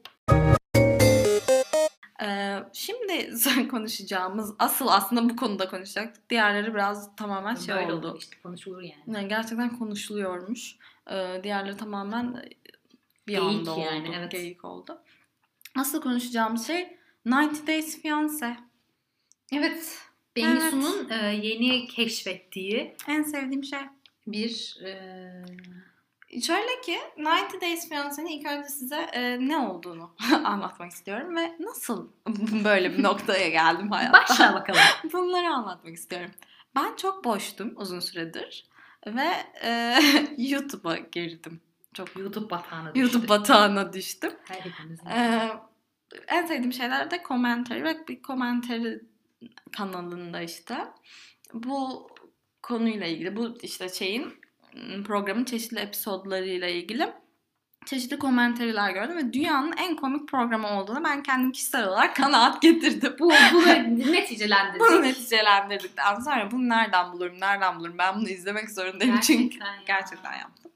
[2.21, 3.33] Ee, şimdi
[3.71, 6.29] konuşacağımız asıl aslında bu konuda konuşacaktık.
[6.29, 7.93] Diğerleri biraz tamamen şey oldu.
[8.07, 9.03] olur işte konuşulur yani.
[9.07, 10.75] Yani gerçekten konuşuluyormuş.
[11.11, 12.33] Ee, diğerleri tamamen
[13.27, 13.81] bir Geyik anda oldu.
[13.85, 14.31] yani, evet.
[14.31, 15.01] Geyik oldu.
[15.77, 18.55] Asıl konuşacağımız şey 90 Days Fiancé.
[19.53, 20.01] Evet.
[20.35, 23.79] Bengisu'nun e, yeni keşfettiği En sevdiğim şey.
[24.27, 24.91] bir e,
[26.41, 32.09] Şöyle ki 90 Days Fiancé'nin ilk önce size e, ne olduğunu anlatmak istiyorum ve nasıl
[32.63, 34.13] böyle bir noktaya geldim hayatta.
[34.13, 34.81] başla bakalım.
[35.13, 36.31] Bunları anlatmak istiyorum.
[36.75, 38.69] Ben çok boştum uzun süredir
[39.07, 39.31] ve
[39.63, 39.99] e,
[40.37, 41.61] YouTube'a girdim.
[41.93, 42.99] Çok YouTube batağına düştü.
[42.99, 44.31] YouTube batağına düştüm.
[44.47, 45.05] Her hepimizin.
[45.05, 45.49] Ee,
[46.27, 49.01] en sevdiğim şeyler de komentari ve bir komentari
[49.71, 50.77] kanalında işte
[51.53, 52.07] bu
[52.61, 54.33] konuyla ilgili bu işte şeyin
[55.03, 57.13] programın çeşitli episodlarıyla ilgili
[57.85, 63.15] çeşitli komentariler gördüm ve dünyanın en komik programı olduğunu ben kendim kişisel olarak kanaat getirdim.
[63.19, 64.79] bu bunu neticelendirdik.
[64.79, 67.97] Bunu neticelendirdikten sonra bunu nereden bulurum, nereden bulurum?
[67.97, 69.81] Ben bunu izlemek zorundayım çünkü Gerçekten ya.
[69.85, 70.71] gerçekten yaptım.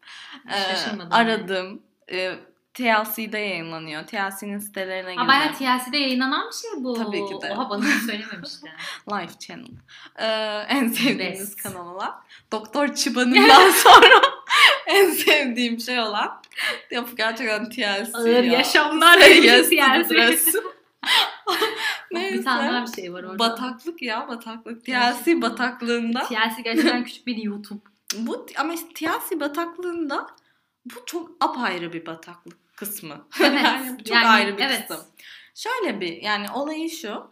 [0.49, 1.81] Ee, aradım.
[2.12, 2.35] Ee,
[2.73, 4.03] TLC'de yayınlanıyor.
[4.03, 5.27] TLC'nin sitelerine girdim.
[5.27, 6.93] bayağı TLC'de yayınlanan bir şey bu.
[6.93, 7.53] Tabii ki de.
[7.53, 8.67] Oha bana hiç söylememişti.
[9.12, 9.65] Life Channel.
[10.19, 11.63] Ee, en sevdiğimiz Best.
[11.63, 12.21] kanal olan.
[12.51, 14.21] Doktor Çıban'ından sonra
[14.88, 16.41] en sevdiğim şey olan.
[16.91, 18.41] Ya bu gerçekten TLC Ağır ya.
[18.53, 20.55] yaşamlar Yes, yes, stres.
[22.12, 23.39] Bir tane daha bir şey var orada.
[23.39, 24.86] Bataklık ya bataklık.
[24.86, 26.23] TLC bataklığında.
[26.23, 27.82] TLC gerçekten küçük bir YouTube.
[28.17, 30.27] Bu ama işte TLC bataklığında
[30.86, 33.28] bu çok apayrı bir bataklık kısmı.
[33.39, 34.88] Evet, yani çok yani ayrı bir evet.
[34.88, 35.06] kısım.
[35.56, 37.32] Şöyle bir yani olayı şu.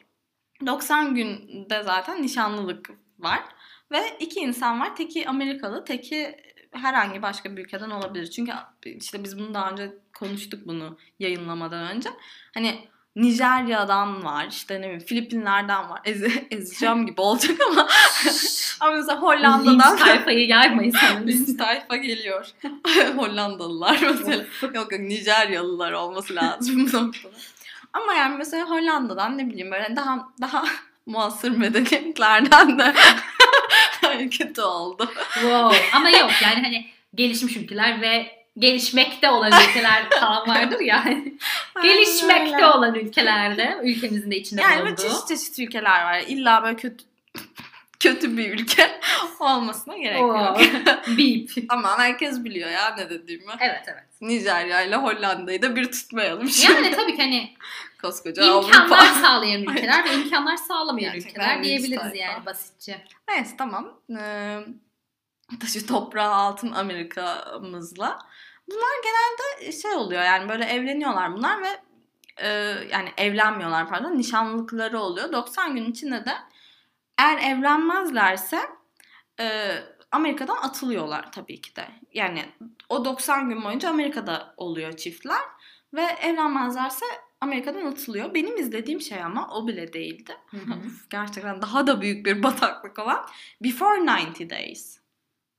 [0.65, 3.43] 90 günde zaten nişanlılık var.
[3.91, 4.95] Ve iki insan var.
[4.95, 6.35] Teki Amerikalı, teki
[6.71, 8.31] herhangi başka bir ülkeden olabilir.
[8.31, 8.51] Çünkü
[8.85, 12.09] işte biz bunu daha önce konuştuk bunu yayınlamadan önce.
[12.53, 16.01] Hani Nijerya'dan var, işte ne bileyim Filipinler'den var.
[16.05, 17.87] Ez, ezeceğim gibi olacak ama
[18.79, 21.27] ama mesela Hollanda'dan Linç tayfayı yaymayın sanırım.
[21.27, 22.47] Linç tayfa geliyor.
[23.15, 24.45] Hollandalılar mesela.
[24.61, 27.33] yok yok Nijeryalılar olması lazım bu noktada.
[27.93, 30.63] Ama yani mesela Hollanda'dan ne bileyim böyle daha daha
[31.05, 32.93] muasır medeniyetlerden de
[34.29, 35.11] kötü oldu.
[35.33, 35.77] Wow.
[35.93, 41.03] Ama yok yani hani gelişmiş ülkeler ve gelişmekte olan ülkeler falan vardır ya.
[41.83, 42.65] gelişmekte öyle.
[42.65, 45.01] olan ülkelerde ülkemizin de içinde Yani bulunduğu.
[45.01, 46.23] çeşit çeşit ülkeler var.
[46.27, 47.03] İlla böyle kötü
[47.99, 48.99] kötü bir ülke
[49.39, 50.59] olmasına gerek yok.
[50.59, 51.17] Wow.
[51.17, 51.49] Beep.
[51.69, 53.51] Ama herkes biliyor ya ne dediğimi.
[53.59, 54.03] Evet evet.
[54.21, 56.73] Nijerya ile Hollanda'yı da bir tutmayalım şimdi.
[56.73, 57.53] Yani tabii ki hani
[58.01, 59.05] Koskoca imkanlar Avrupa.
[59.21, 62.17] sağlayan ülkeler ve imkanlar sağlamayan Gerçekten ülkeler diyebiliriz tayfa.
[62.17, 63.01] yani basitçe.
[63.29, 63.99] Neyse tamam.
[64.19, 64.59] Ee,
[65.61, 68.19] taşı toprağı altın Amerika'mızla.
[68.71, 71.79] Bunlar genelde şey oluyor yani böyle evleniyorlar bunlar ve
[72.37, 72.47] e,
[72.91, 75.31] yani evlenmiyorlar pardon nişanlılıkları oluyor.
[75.31, 76.33] 90 gün içinde de
[77.17, 78.59] eğer evlenmezlerse
[79.39, 79.77] e,
[80.11, 81.87] Amerika'dan atılıyorlar tabii ki de.
[82.13, 82.45] Yani
[82.89, 85.41] o 90 gün boyunca Amerika'da oluyor çiftler
[85.93, 87.05] ve evlenmezlerse
[87.41, 88.33] Amerika'dan atılıyor.
[88.33, 90.37] Benim izlediğim şey ama o bile değildi.
[91.09, 93.25] Gerçekten daha da büyük bir bataklık olan
[93.63, 94.96] Before 90 Days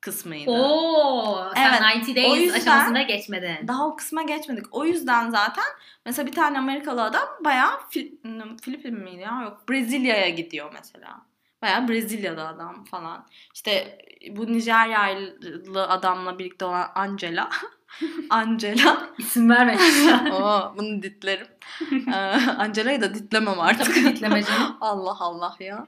[0.00, 0.50] kısmıydı.
[0.50, 3.68] Oo, sen Evet, 90 o Days yüzden- aşamasına geçmedin.
[3.68, 4.64] Daha o kısma geçmedik.
[4.70, 5.64] O yüzden zaten
[6.06, 9.40] mesela bir tane Amerikalı adam bayağı Fil- Filipin miydi ya?
[9.44, 11.20] Yok Brezilya'ya gidiyor mesela.
[11.62, 13.26] Bayağı Brezilya'da adam falan.
[13.54, 13.98] İşte
[14.30, 17.48] bu Nijeryalı adamla birlikte olan Angela.
[18.30, 19.08] Angela.
[19.18, 19.76] İsim verme.
[20.32, 21.46] Oo, bunu ditlerim.
[22.08, 22.16] Ee,
[22.58, 23.86] Angela'yı da ditlemem artık.
[23.94, 24.76] Tabii ditleme canım.
[24.80, 25.86] Allah Allah ya.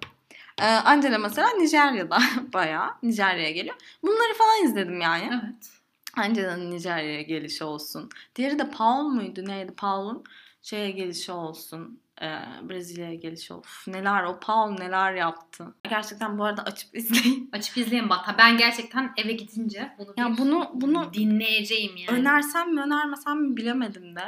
[0.60, 2.18] Ee, Angela mesela Nijerya'da
[2.52, 3.76] bayağı Nijerya'ya geliyor.
[4.02, 5.30] Bunları falan izledim yani.
[5.32, 5.70] Evet.
[6.16, 8.08] Angela'nın Nijerya'ya gelişi olsun.
[8.36, 10.24] Diğeri de Paul muydu neydi Paul'un?
[10.62, 12.00] şeye gelişi olsun.
[12.22, 12.26] e,
[12.68, 15.74] Brezilya'ya gelişi of neler o Paul neler yaptı.
[15.88, 17.50] Gerçekten bu arada açıp izleyin.
[17.52, 18.34] Açıp izleyin bak.
[18.38, 22.18] Ben gerçekten eve gidince bunu Ya bunu bunu dinleyeceğim yani.
[22.20, 24.24] önersem mi önermesem mi bilemedim de.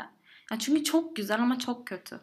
[0.51, 2.21] Ya çünkü çok güzel ama çok kötü.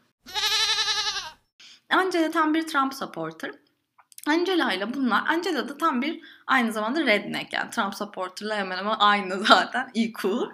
[1.90, 3.52] Angela tam bir Trump supporter.
[4.28, 8.96] Angela ile bunlar, Angela da tam bir aynı zamanda redneck yani Trump supporter'la hemen hemen
[9.00, 10.50] aynı zaten equal.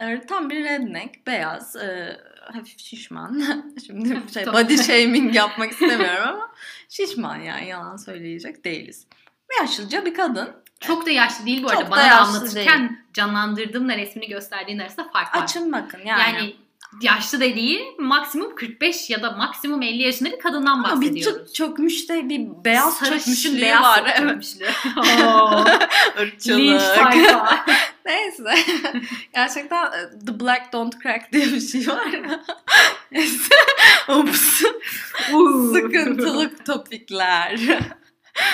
[0.00, 2.20] Evet, tam bir redneck, beyaz, e,
[2.52, 3.42] hafif şişman.
[3.86, 6.50] Şimdi şey, body shaming yapmak istemiyorum ama
[6.88, 9.06] şişman yani yalan söyleyecek değiliz.
[9.60, 10.48] Yaşlıca bir kadın.
[10.80, 11.86] Çok da yaşlı değil bu Çok arada.
[11.86, 15.42] da Bana yaşlı anlatırken canlandırdığımla resmini gösterdiğin arasında fark var.
[15.42, 16.20] Açın bakın yani.
[16.20, 16.56] Yani,
[17.02, 21.50] yaşlı da değil, maksimum 45 ya da maksimum 50 yaşında bir kadından Ama bir bahsediyoruz.
[21.50, 24.16] çö- çökmüş de bir beyaz çökmüşün beyaz var.
[24.16, 24.66] Çökmüşlü.
[26.18, 26.80] Irkçılık.
[26.80, 27.64] sayfa.
[28.06, 28.54] Neyse.
[29.34, 32.08] Gerçekten e, The Black Don't Crack diye bir şey var.
[34.08, 34.62] Ups.
[35.72, 37.58] Sıkıntılı topikler.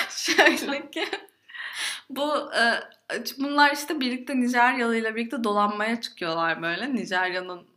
[0.09, 1.05] Şöyle ki.
[2.09, 2.63] Bu e,
[3.37, 7.67] bunlar işte birlikte Nijeryalı ile birlikte dolanmaya çıkıyorlar böyle Nijerya'nın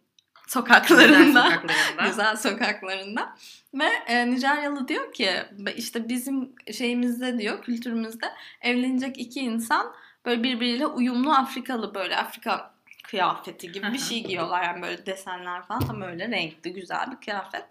[0.50, 1.24] sokaklarında.
[1.24, 2.06] Güzel sokaklarında.
[2.06, 3.36] güzel sokaklarında.
[3.74, 5.30] Ve e, Nijeryalı diyor ki
[5.76, 8.26] işte bizim şeyimizde diyor kültürümüzde
[8.60, 9.92] evlenecek iki insan
[10.26, 15.86] böyle birbiriyle uyumlu Afrikalı böyle Afrika kıyafeti gibi bir şey giyiyorlar yani böyle desenler falan
[15.86, 17.64] tam öyle renkli güzel bir kıyafet.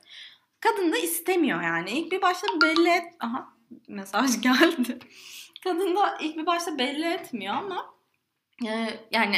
[0.60, 1.92] Kadın da istemiyor yani.
[1.92, 3.14] İlk bir başta belli et...
[3.20, 3.50] Aha
[3.88, 5.00] mesaj geldi.
[5.64, 7.94] Kadın da ilk bir başta belli etmiyor ama
[8.68, 9.38] e, yani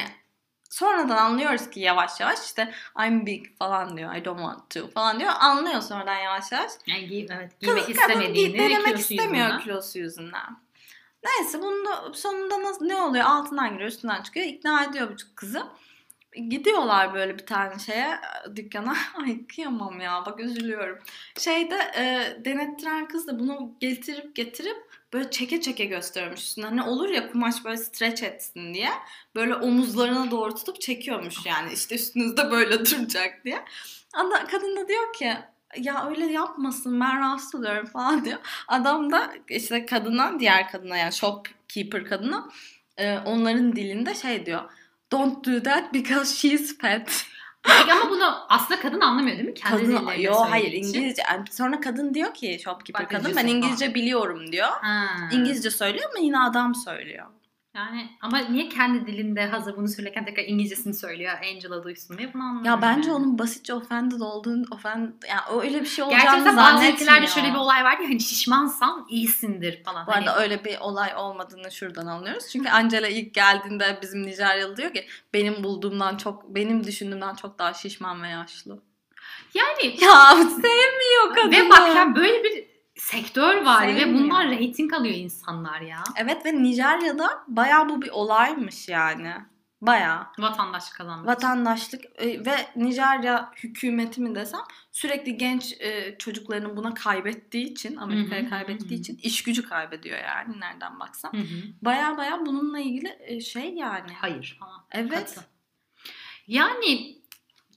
[0.71, 2.73] sonradan anlıyoruz ki yavaş yavaş işte
[3.05, 4.15] I'm big falan diyor.
[4.15, 5.31] I don't want to falan diyor.
[5.39, 6.71] Anlıyor sonradan yavaş yavaş.
[6.87, 9.59] Yani giy, evet, Kadın- giymek kadın istemediğini giy- denemek istemiyor yüzünden.
[9.59, 10.57] kilosu yüzünden.
[11.23, 13.25] Neyse bunda sonunda nasıl, ne oluyor?
[13.25, 14.45] Altından giriyor, üstünden çıkıyor.
[14.45, 15.63] İkna ediyor bu kızı.
[16.49, 18.19] Gidiyorlar böyle bir tane şeye
[18.55, 18.95] dükkana.
[19.25, 20.99] Ay kıyamam ya bak üzülüyorum.
[21.39, 24.77] Şeyde e, denettiren kız da bunu getirip getirip
[25.13, 26.65] böyle çeke çeke gösteriyormuş üstüne.
[26.65, 28.89] Hani olur ya kumaş böyle stretch etsin diye.
[29.35, 31.73] Böyle omuzlarına doğru tutup çekiyormuş yani.
[31.73, 33.65] işte üstünüzde böyle duracak diye.
[34.13, 35.33] Ada, kadın da diyor ki
[35.77, 38.39] ya öyle yapmasın ben rahatsız oluyorum falan diyor.
[38.67, 42.49] Adam da işte kadına diğer kadına yani shopkeeper kadına
[43.25, 44.61] onların dilinde şey diyor.
[45.11, 47.25] Don't do that because she's fat.
[47.63, 49.53] Peki ama bunu aslında kadın anlamıyor değil mi?
[49.53, 50.87] Kendi Kadın, yo hayır için.
[50.87, 51.23] İngilizce.
[51.31, 53.57] Yani sonra kadın diyor ki shopkeeper Bak, kadın İngilizce ben falan.
[53.57, 54.67] İngilizce biliyorum diyor.
[54.67, 55.05] Ha.
[55.31, 57.25] İngilizce söylüyor ama yine adam söylüyor.
[57.75, 62.43] Yani ama niye kendi dilinde hazır bunu söylerken tekrar İngilizcesini söylüyor Angela duysun diye bunu
[62.43, 62.81] anlamıyorum.
[62.81, 63.17] Ya bence yani.
[63.17, 66.93] onun basitçe offended olduğunu, offend, yani öyle bir şey olacağını bazı zannetmiyor.
[66.93, 70.07] ülkelerde şöyle bir olay var ya hani şişmansan iyisindir falan.
[70.07, 72.43] Bu arada Hani- öyle bir olay olmadığını şuradan anlıyoruz.
[72.51, 77.73] Çünkü Angela ilk geldiğinde bizim Nijeryalı diyor ki benim bulduğumdan çok, benim düşündüğümden çok daha
[77.73, 78.79] şişman ve yaşlı.
[79.53, 81.51] yani Ya sevmiyor kadını.
[81.51, 82.70] ve bak ya böyle bir
[83.01, 84.23] sektör var ve Sevmiyor.
[84.23, 86.03] bunlar reyting alıyor insanlar ya.
[86.15, 89.33] Evet ve Nijerya'da bayağı bu bir olaymış yani.
[89.81, 90.27] Bayağı.
[90.39, 91.27] Vatandaşlık kazanmak.
[91.27, 94.59] Vatandaşlık e, ve Nijerya hükümeti mi desem
[94.91, 100.99] sürekli genç e, çocuklarını buna kaybettiği için Amerika'ya kaybettiği için iş gücü kaybediyor yani nereden
[100.99, 101.31] baksan.
[101.81, 104.13] Baya baya bununla ilgili e, şey yani.
[104.13, 104.85] Hayır falan.
[104.91, 105.35] Evet.
[105.35, 105.41] Katı.
[106.47, 107.20] Yani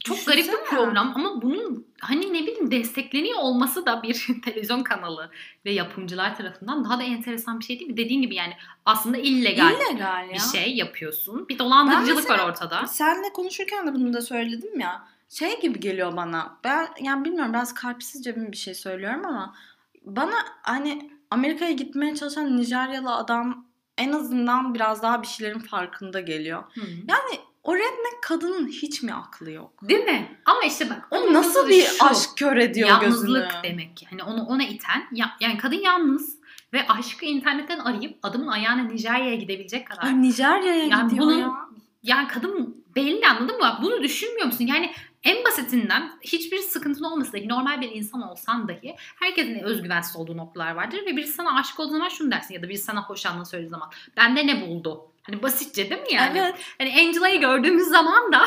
[0.05, 5.31] çok garip bir program ama bunun hani ne bileyim destekleniyor olması da bir televizyon kanalı
[5.65, 7.97] ve yapımcılar tarafından daha da enteresan bir şey değil mi?
[7.97, 8.53] Dediğin gibi yani
[8.85, 10.33] aslında illegal İllegal ya.
[10.33, 11.47] bir şey yapıyorsun.
[11.49, 12.87] Bir dolandırıcılık var ortada.
[12.87, 15.07] Senle konuşurken de bunu da söyledim ya.
[15.29, 16.57] Şey gibi geliyor bana.
[16.63, 19.55] Ben yani bilmiyorum biraz kalpsizce bir şey söylüyorum ama
[20.05, 23.65] bana hani Amerika'ya gitmeye çalışan Nijeryalı adam
[23.97, 26.63] en azından biraz daha bir şeylerin farkında geliyor.
[26.73, 26.81] Hı.
[27.07, 29.71] Yani o redneck kadının hiç mi aklı yok?
[29.81, 30.37] Değil mi?
[30.45, 33.63] Ama işte bak O onun nasıl bir şu, aşk kör ediyor Yalnızlık gözünü?
[33.63, 34.07] demek ki.
[34.09, 36.35] Hani onu ona iten ya, yani kadın yalnız
[36.73, 40.03] ve aşkı internetten arayıp adamın ayağına Nijerya'ya gidebilecek kadar.
[40.03, 41.51] Ay Nijerya'ya Yani gidiyor bunun- ya.
[42.03, 43.79] yani kadın belli anladın mı?
[43.81, 44.65] Bunu düşünmüyor musun?
[44.67, 44.91] Yani
[45.23, 50.71] en basitinden hiçbir sıkıntın olmasa dahi normal bir insan olsan dahi herkesin özgüvensiz olduğu noktalar
[50.75, 53.69] vardır ve birisi sana aşık olduğu zaman şunu dersin ya da birisi sana hoşlandığını söylediği
[53.71, 55.01] zaman bende ne buldu?
[55.27, 56.39] Hani basitçe değil mi yani?
[56.39, 56.55] Evet.
[56.77, 58.45] Hani Angela'yı gördüğümüz zaman da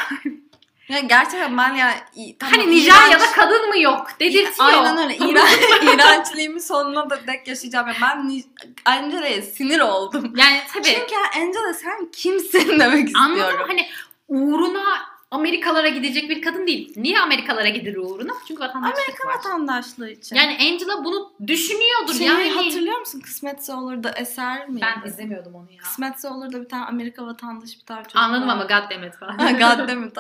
[0.89, 1.95] Ya gerçekten ben ya
[2.39, 4.69] tamam, hani Nijerya'da iğrenç- kadın mı yok dedirtiyor.
[4.69, 5.17] Aynen öyle.
[5.31, 5.47] İğren,
[5.95, 7.89] iğrençliğimi sonuna da dek yaşayacağım.
[7.89, 8.43] Ya Ben
[8.85, 10.33] Angela'ya sinir oldum.
[10.37, 13.67] Yani tabii Çünkü Angela sen kimsin demek anladım istiyorum.
[13.69, 13.89] hani
[14.29, 14.85] uğruna
[15.31, 16.93] Amerikalara gidecek bir kadın değil.
[16.97, 18.33] Niye Amerikalara gider uğruna?
[18.49, 19.35] Çünkü vatandaşlık Amerika var.
[19.35, 20.37] vatandaşlığı için.
[20.37, 22.15] Yani Angela bunu düşünüyordur.
[22.15, 23.21] Şeyi yani hatırlıyor musun?
[23.21, 24.87] Kısmetse olur da eser miydi?
[25.03, 25.79] ben izlemiyordum onu ya.
[25.79, 28.53] Kısmetse olur da bir tane Amerika vatandaşı bir tane çocuk Anladım var.
[28.53, 29.39] ama goddammit falan.
[29.39, 30.17] Ha, God damn it.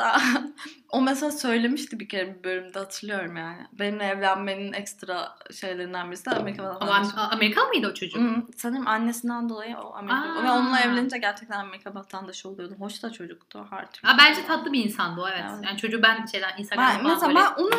[0.89, 3.67] O mesela söylemişti bir kere bir bölümde hatırlıyorum yani.
[3.73, 7.17] Benimle evlenmenin ekstra şeylerinden birisi de Amerika Ama vatandaşı.
[7.17, 8.17] Am- Amerikalı mıydı o çocuk?
[8.17, 10.41] Hmm, sanırım annesinden dolayı o Amerika.
[10.41, 10.43] Aa.
[10.45, 12.75] Ve onunla evlenince gerçekten Amerika vatandaşı oluyordu.
[12.79, 14.09] Hoş da çocuktu her türlü.
[14.11, 15.45] Ha, bence tatlı bir insandı o evet.
[15.55, 15.65] Evet.
[15.65, 17.71] Yani çocuğu ben şeyden Instagram'da Ben- mesela böyle ben onu-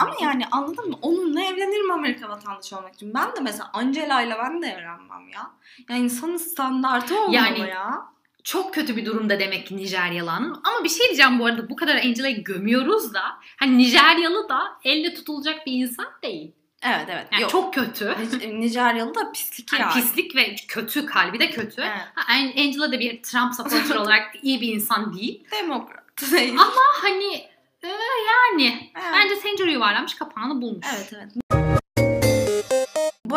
[0.00, 0.96] Ama yani anladın mı?
[1.02, 3.14] Onunla evlenirim Amerika vatandaşı olmak için.
[3.14, 5.50] Ben de mesela Angela ile ben de evlenmem ya.
[5.88, 8.06] Ya insanın standartı olmalı Yani- ya.
[8.46, 10.60] Çok kötü bir durumda demek ki Nijeryalı hanım.
[10.64, 13.22] Ama bir şey diyeceğim bu arada bu kadar Angela'yı gömüyoruz da
[13.56, 16.52] hani Nijeryalı da elle tutulacak bir insan değil.
[16.82, 17.26] Evet evet.
[17.32, 17.50] Yani Yok.
[17.50, 18.04] çok kötü.
[18.04, 19.92] Nic- Nijeryalı da pislik Yani yani.
[19.94, 21.80] pislik ve kötü, kalbi de kötü.
[21.82, 22.00] Evet.
[22.14, 25.44] Ha, An- Angela da bir Trump supporter olarak iyi bir insan değil.
[25.62, 26.52] Demokrat değil.
[26.52, 27.34] Ama hani
[27.82, 27.88] e,
[28.28, 29.12] yani Evet.
[29.12, 30.86] bence tencere yuvarlanmış kapağını bulmuş.
[30.96, 31.55] Evet evet.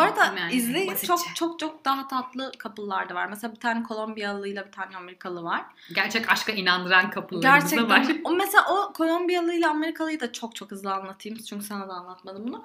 [0.00, 1.06] Bu arada Yani izleyin basitçe.
[1.06, 3.26] çok çok çok daha tatlı couple'lar da var.
[3.26, 5.64] Mesela bir tane Kolombiyalıyla bir tane Amerikalı var.
[5.94, 8.06] Gerçek aşka inandıran kapılarımız da var.
[8.24, 12.64] O mesela o Kolombiyalıyla Amerikalıyı da çok çok hızlı anlatayım çünkü sana da anlatmadım bunu.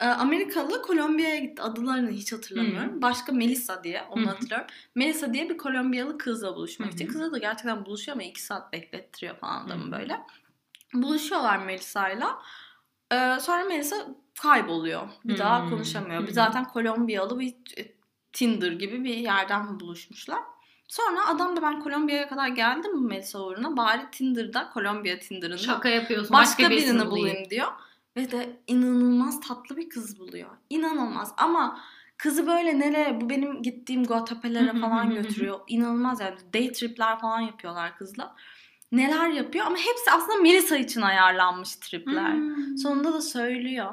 [0.00, 1.62] Ee, Amerikalı Kolombiya'ya gitti.
[1.62, 3.02] Adlarını hiç hatırlamıyorum.
[3.02, 4.28] Başka Melissa diye onu hı.
[4.28, 4.66] hatırlıyorum.
[4.94, 7.06] Melissa diye bir Kolombiyalı kızla buluşmak için.
[7.06, 9.92] Kızla da gerçekten buluşuyor ama iki saat beklettiriyor falan adamı hı.
[9.92, 10.20] böyle.
[10.94, 12.38] Buluşuyorlar Melissa'yla.
[13.12, 13.96] Ee, sonra Melissa
[14.42, 15.08] kayboluyor.
[15.24, 16.22] Bir Hı daha konuşamıyor.
[16.22, 17.92] Hı Bir zaten Kolombiyalı bir e,
[18.32, 20.38] Tinder gibi bir yerden buluşmuşlar.
[20.88, 23.76] Sonra adam da ben Kolombiya'ya kadar geldim Melisa uğruna.
[23.76, 26.32] Bari Tinder'da, Kolombiya Tinder'ında Şaka yapıyorsun.
[26.32, 27.26] başka birisini birini bulayım.
[27.26, 27.68] bulayım diyor.
[28.16, 30.50] Ve de inanılmaz tatlı bir kız buluyor.
[30.70, 31.80] İnanılmaz ama
[32.16, 35.60] kızı böyle nereye bu benim gittiğim Guatapelere falan götürüyor.
[35.68, 38.34] İnanılmaz yani day tripler falan yapıyorlar kızla.
[38.92, 42.32] Neler yapıyor ama hepsi aslında Melisa için ayarlanmış tripler.
[42.32, 42.78] Hmm.
[42.78, 43.92] Sonunda da söylüyor.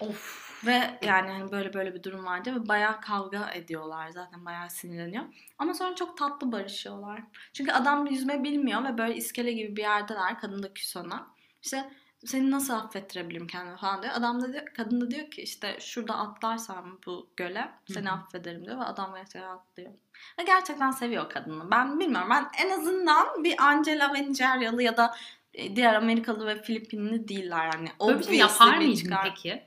[0.00, 0.48] Of.
[0.66, 5.24] Ve yani hani böyle böyle bir durum vardı ve bayağı kavga ediyorlar zaten bayağı sinirleniyor.
[5.58, 7.22] Ama sonra çok tatlı barışıyorlar.
[7.52, 10.38] Çünkü adam yüzme bilmiyor ve böyle iskele gibi bir yerdeler.
[10.40, 11.26] Kadın da küs ona.
[11.62, 11.90] İşte
[12.26, 14.14] seni nasıl affettirebilirim kendime falan diyor.
[14.16, 18.78] Adam da diyor, kadın da diyor ki işte şurada atlarsam bu göle seni affederim diyor
[18.78, 19.90] ve adam gerçekten atlıyor.
[20.38, 21.70] Ve gerçekten seviyor kadını.
[21.70, 22.28] Ben bilmiyorum.
[22.30, 25.16] Ben en azından bir Angela ve Nijeryalı ya da
[25.54, 27.88] e, diğer Amerikalı ve Filipinli değiller yani.
[28.06, 29.62] Böyle bir şey yapar mıydın çıkar- peki?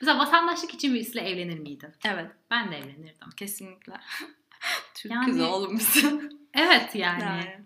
[0.00, 1.94] Mesela vatandaşlık için birisiyle evlenir miydin?
[2.04, 2.30] Evet.
[2.50, 3.30] Ben de evlenirdim.
[3.36, 3.92] Kesinlikle.
[4.94, 6.04] Türk Yani- kızı oğlum biz.
[6.54, 7.22] Evet yani.
[7.22, 7.60] Yani.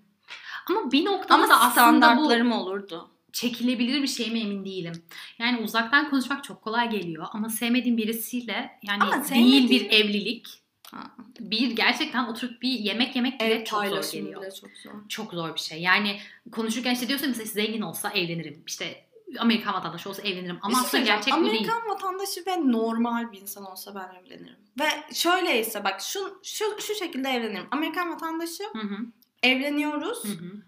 [0.69, 3.11] Ama bir noktada Ama da aslında bu olurdu.
[3.33, 5.03] Çekilebilir bir şey mi emin değilim.
[5.39, 10.47] Yani uzaktan konuşmak çok kolay geliyor ama sevmediğim birisiyle yani Ama değil bir evlilik,
[10.91, 11.17] Ha.
[11.41, 14.43] bir gerçekten oturup bir yemek yemek bile Ev çok zor geliyor.
[14.43, 14.93] bile çok zor.
[15.09, 15.83] Çok zor bir şey.
[15.83, 16.21] Yani
[16.53, 18.63] konuşurken işte diyorsun mesela zengin olsa evlenirim.
[18.67, 19.05] İşte
[19.39, 20.59] Amerikan vatandaşı olsa evlenirim.
[20.63, 21.49] Ama şey aslında gerçek bu değil.
[21.49, 24.57] Amerikan vatandaşı ve normal bir insan olsa ben evlenirim.
[24.81, 27.67] Ve şöyleyse bak şu şu şu şekilde evlenirim.
[27.71, 28.97] Amerikan vatandaşı Hı hı.
[29.43, 30.25] evleniyoruz.
[30.25, 30.63] Hı hı.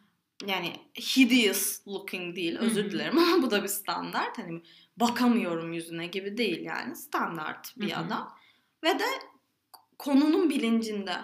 [0.47, 0.73] Yani
[1.17, 4.39] hideous looking değil özür dilerim ama bu da bir standart.
[4.39, 4.63] Hani
[4.97, 8.39] bakamıyorum yüzüne gibi değil yani standart bir adam.
[8.85, 9.05] Ve de
[9.99, 11.17] konunun bilincinde.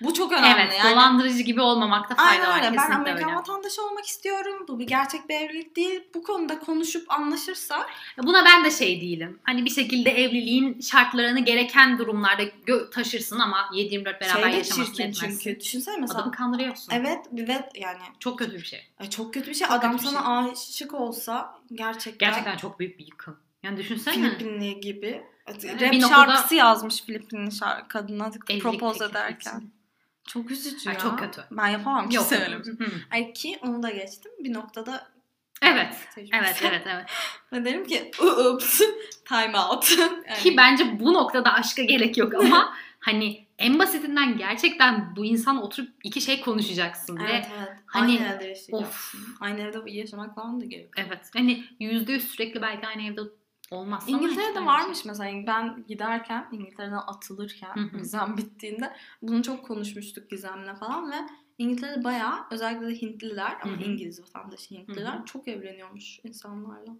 [0.00, 0.60] Bu çok önemli.
[0.62, 0.92] Evet, yani.
[0.92, 2.56] dolandırıcı gibi olmamakta fayda Aynen var.
[2.68, 2.76] öyle.
[2.78, 3.36] Ben Amerikan öyle.
[3.38, 4.64] vatandaşı olmak istiyorum.
[4.68, 6.00] Bu bir gerçek bir evlilik değil.
[6.14, 7.86] Bu konuda konuşup anlaşırsak
[8.22, 9.40] Buna ben de şey değilim.
[9.42, 12.42] Hani bir şekilde evliliğin şartlarını gereken durumlarda
[12.90, 15.38] taşırsın ama 7-24 beraber şey de yaşamasını etmezsin.
[15.38, 15.60] çünkü.
[15.60, 16.18] Düşünsene mesela.
[16.18, 16.92] Adamı kandırıyorsun.
[16.92, 18.80] Evet ve yani Çok kötü bir şey.
[19.00, 19.68] ay çok kötü bir şey.
[19.68, 23.36] Çok Adam sana aşık olsa gerçekten, Gerçekten çok büyük bir yıkım.
[23.62, 24.14] Yani düşünsene.
[24.14, 25.22] Filipinli gibi.
[25.62, 29.50] Yani Rap bir noktada- şarkısı yazmış Filipinli şarkı kadına propose ederken.
[29.58, 29.79] için.
[30.32, 31.00] Çok üzücü Ay, ya.
[31.00, 31.44] çok kötü.
[31.50, 32.26] Ben yapamam ki Yok.
[32.26, 32.62] severim.
[32.78, 32.86] Hı.
[33.10, 34.32] Ay ki onu da geçtim.
[34.44, 35.08] Bir noktada
[35.62, 35.94] Evet.
[36.32, 37.04] Evet, evet, evet.
[37.52, 38.80] Ve derim ki oops
[39.24, 39.90] time out.
[40.28, 45.62] Yani- Ki bence bu noktada aşka gerek yok ama hani en basitinden gerçekten bu insan
[45.62, 47.68] oturup iki şey konuşacaksın ve Evet evet.
[47.86, 48.74] hani- Aynı evde yaşayacaksın.
[48.74, 49.14] of.
[49.40, 51.06] Aynı evde yaşamak falan da gerekiyor.
[51.08, 53.20] evet hani yüzde yüz sürekli belki aynı evde
[53.70, 54.04] olmaz.
[54.06, 57.98] İngiltere'de varmış mesela ben giderken İngiltere'den atılırken Hı hı.
[57.98, 61.16] vizem bittiğinde bunu çok konuşmuştuk Gizem'le falan ve
[61.58, 63.82] İngiltere'de bayağı özellikle de Hintliler ama Hı hı.
[63.82, 65.24] İngiliz vatandaşı Hintliler Hı hı.
[65.24, 66.92] çok evleniyormuş insanlarla.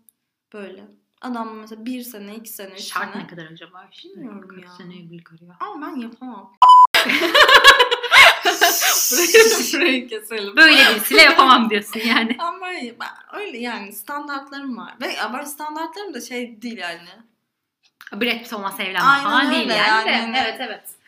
[0.53, 0.89] Böyle.
[1.21, 3.23] Adam mesela bir sene, iki sene, üç Şart sene.
[3.23, 3.91] ne kadar acaba?
[4.05, 4.71] Bilmiyorum 40 ya.
[4.71, 5.55] sene evlilik arıyor.
[5.61, 6.53] Ama ben yapamam.
[8.45, 10.57] burayı, burayı keselim.
[10.57, 12.37] Böyle birisiyle yapamam diyorsun yani.
[12.39, 12.67] Ama
[13.33, 14.95] öyle yani standartlarım var.
[15.01, 17.09] Ve ama standartlarım da şey değil yani.
[18.13, 20.35] Brad Pitt olmasa evlenmem Aynen falan öyle değil yani, yani.
[20.35, 20.39] de.
[20.39, 21.00] Evet evet.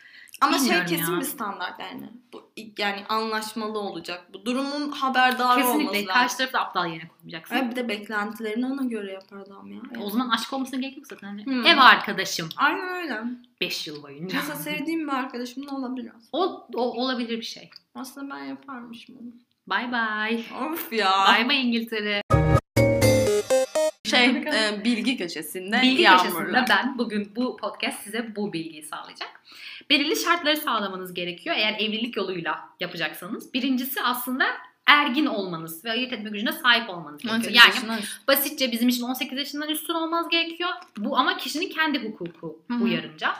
[0.43, 1.19] Ama şey Bilmiyorum kesin ya.
[1.19, 2.09] bir standart yani.
[2.33, 4.27] Bu yani anlaşmalı olacak.
[4.33, 6.05] Bu durumun haberdar olması Kesinlikle.
[6.05, 6.13] lazım.
[6.13, 7.55] Karşı tarafı da aptal yerine koymayacaksın.
[7.55, 9.79] Ve bir de beklentilerini ona göre yapar adam ya.
[10.01, 11.27] O zaman aşk olmasına gerek yok zaten.
[11.27, 11.65] Hani Hmm.
[11.65, 13.21] Ev arkadaşım Aynen öyle.
[13.61, 14.37] 5 yıl boyunca.
[14.39, 16.29] Mesela sevdiğim bir arkadaşım da olabilir aslında.
[16.43, 17.69] o, o olabilir bir şey.
[17.95, 19.31] Aslında ben yaparmışım onu.
[19.67, 20.43] Bye bye.
[20.71, 21.11] Of ya.
[21.37, 22.21] Bye bye İngiltere.
[24.13, 29.41] Şey e, bilgi köşesinde Bilgi köşesinde ben bugün bu podcast size bu bilgiyi sağlayacak.
[29.89, 33.53] Belirli şartları sağlamanız gerekiyor eğer evlilik yoluyla yapacaksanız.
[33.53, 34.45] Birincisi aslında
[34.85, 37.63] ergin olmanız ve ayırt etme gücüne sahip olmanız gerekiyor.
[37.63, 40.69] 18 Yani basitçe bizim için 18 yaşından üstün olmaz gerekiyor.
[40.97, 42.83] Bu ama kişinin kendi hukuku Hı hı.
[42.83, 43.35] uyarınca.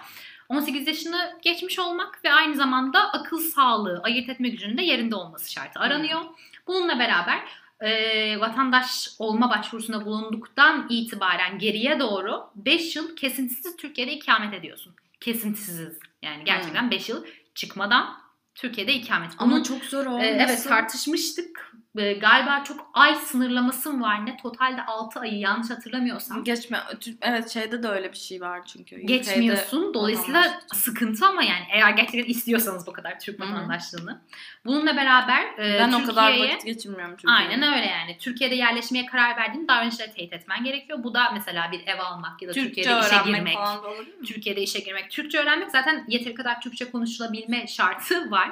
[0.49, 5.51] 18 yaşını geçmiş olmak ve aynı zamanda akıl sağlığı, ayırt etme gücünün de yerinde olması
[5.51, 6.21] şartı aranıyor.
[6.67, 7.39] Bununla beraber
[7.84, 14.93] e, vatandaş olma başvurusunda bulunduktan itibaren geriye doğru 5 yıl kesintisiz Türkiye'de ikamet ediyorsun.
[15.19, 17.25] Kesintisiz yani gerçekten 5 yıl
[17.55, 18.17] çıkmadan
[18.55, 19.31] Türkiye'de ikamet.
[19.38, 20.25] Ama Bunun çok zor olması.
[20.25, 21.73] evet tartışmıştık.
[21.97, 24.37] Ee, galiba çok ay sınırlaması mı var ne?
[24.37, 26.43] Totalde 6 ayı yanlış hatırlamıyorsam.
[26.43, 26.79] Geçme.
[27.21, 28.99] Evet şeyde de öyle bir şey var çünkü.
[28.99, 29.93] Geçmiyorsun.
[29.93, 34.21] Dolayısıyla sıkıntı ama yani eğer gerçekten istiyorsanız bu kadar Türk vatandaşlığını.
[34.65, 37.33] Bununla beraber e, Ben o kadar Türkiye'ye- vakit geçirmiyorum çünkü.
[37.33, 38.17] Aynen öyle yani.
[38.17, 41.03] Türkiye'de yerleşmeye karar verdiğin davranışları teyit etmen gerekiyor.
[41.03, 43.53] Bu da mesela bir ev almak ya da Türkçe Türkiye'de işe girmek.
[43.53, 44.25] falan da olabilir mi?
[44.25, 45.11] Türkiye'de işe girmek.
[45.11, 48.51] Türkçe öğrenmek zaten yeteri kadar Türkçe konuşulabilme şartı var.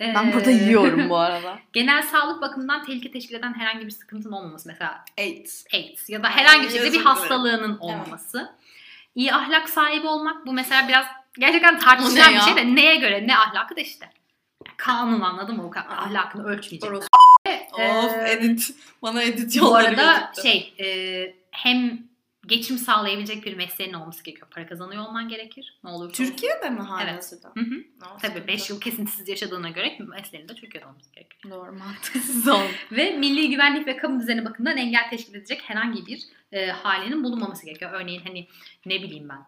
[0.00, 1.58] Ben Ee, burada yiyorum bu arada.
[1.72, 5.64] Genel sağlık bakımından tehlike teşkil eden herhangi bir sıkıntın olmaması mesela AIDS.
[5.74, 8.52] AIDS ya da herhangi bir şekilde bir hastalığının olmaması.
[9.14, 11.06] İyi ahlak sahibi olmak bu mesela biraz
[11.38, 14.10] gerçekten tartışılan bir şey de neye göre ne ahlakı da işte.
[14.66, 15.66] Yani kanun anladın mı?
[15.66, 16.92] O ahlakını ölçmeyecek.
[17.72, 18.70] Of edit.
[19.02, 20.42] Bana edit Bu yolları arada gözüktü.
[20.42, 21.98] şey e, hem
[22.46, 24.48] geçim sağlayabilecek bir mesleğin olması gerekiyor.
[24.50, 25.78] Para kazanıyor olman gerekir.
[25.84, 26.10] Ne olsun.
[26.12, 27.24] Türkiye'de mi hala Evet.
[27.24, 27.52] sıra?
[27.54, 27.74] Hı hı.
[28.00, 31.54] No, Tabii 5 yıl kesintisiz yaşadığına göre mesleğinin de Türkiye'de olması gerekiyor.
[31.54, 32.68] Doğru mantıksız oldu.
[32.92, 36.22] Ve milli güvenlik ve kamu düzeni bakımından engel teşkil edecek herhangi bir
[36.52, 37.90] e, halinin bulunmaması gerekiyor.
[37.94, 38.48] Örneğin hani
[38.86, 39.46] ne bileyim ben.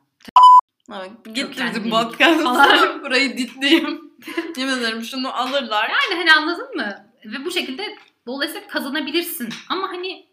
[0.97, 3.03] Evet, getirdim bilgi podcast falan.
[3.05, 4.13] Burayı ditleyeyim.
[4.57, 5.89] Yemin ederim şunu alırlar.
[5.89, 7.07] Yani hani anladın mı?
[7.25, 7.97] Ve bu şekilde
[8.27, 9.49] dolayısıyla kazanabilirsin.
[9.69, 10.28] Ama hani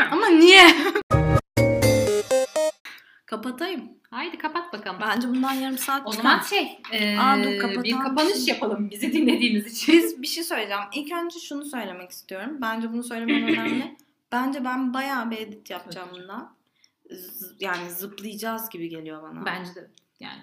[0.00, 0.12] bilmiyorum.
[0.12, 0.66] Ama niye?
[3.26, 3.90] Kapatayım.
[4.10, 5.00] Haydi kapat bakalım.
[5.00, 6.22] Bence bundan yarım saat O çıkar.
[6.22, 9.94] zaman şey, e, Aa, dur, bir kapanış yapalım bizi dinlediğiniz için.
[9.94, 10.82] Biz bir şey söyleyeceğim.
[10.94, 12.58] İlk önce şunu söylemek istiyorum.
[12.62, 13.96] Bence bunu söylemem önemli.
[14.32, 16.56] Bence ben bayağı bir edit yapacağım bundan.
[17.10, 19.44] Z- yani zıplayacağız gibi geliyor bana.
[19.46, 19.90] Bence de
[20.20, 20.42] yani.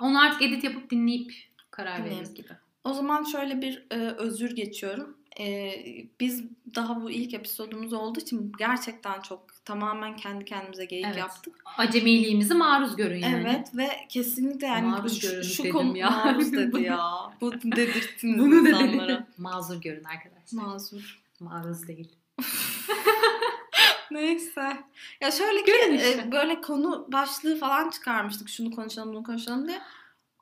[0.00, 1.32] Onu artık edit yapıp dinleyip
[1.70, 2.16] karar Dinleyelim.
[2.18, 2.52] veririz gibi.
[2.84, 5.16] O zaman şöyle bir e, özür geçiyorum.
[5.40, 5.72] E,
[6.20, 11.16] biz daha bu ilk episodumuz olduğu için gerçekten çok tamamen kendi kendimize geyik Evet.
[11.18, 11.54] yaptık.
[11.78, 13.34] Acemiliğimizi maruz görün yani.
[13.48, 16.10] Evet ve kesinlikle yani Maruz şu, görün şu dedim konu ya.
[16.10, 17.00] maruz dedi ya.
[17.40, 19.08] Bu dedirttiniz Bunu insanlara.
[19.08, 19.26] dedim.
[19.38, 20.62] Mazur görün arkadaşlar.
[20.62, 21.22] Mazur.
[21.40, 22.12] Maruz değil.
[24.10, 24.76] Neyse.
[25.20, 28.48] Ya şöyle ki e, böyle konu başlığı falan çıkarmıştık.
[28.48, 29.80] Şunu konuşalım bunu konuşalım diye.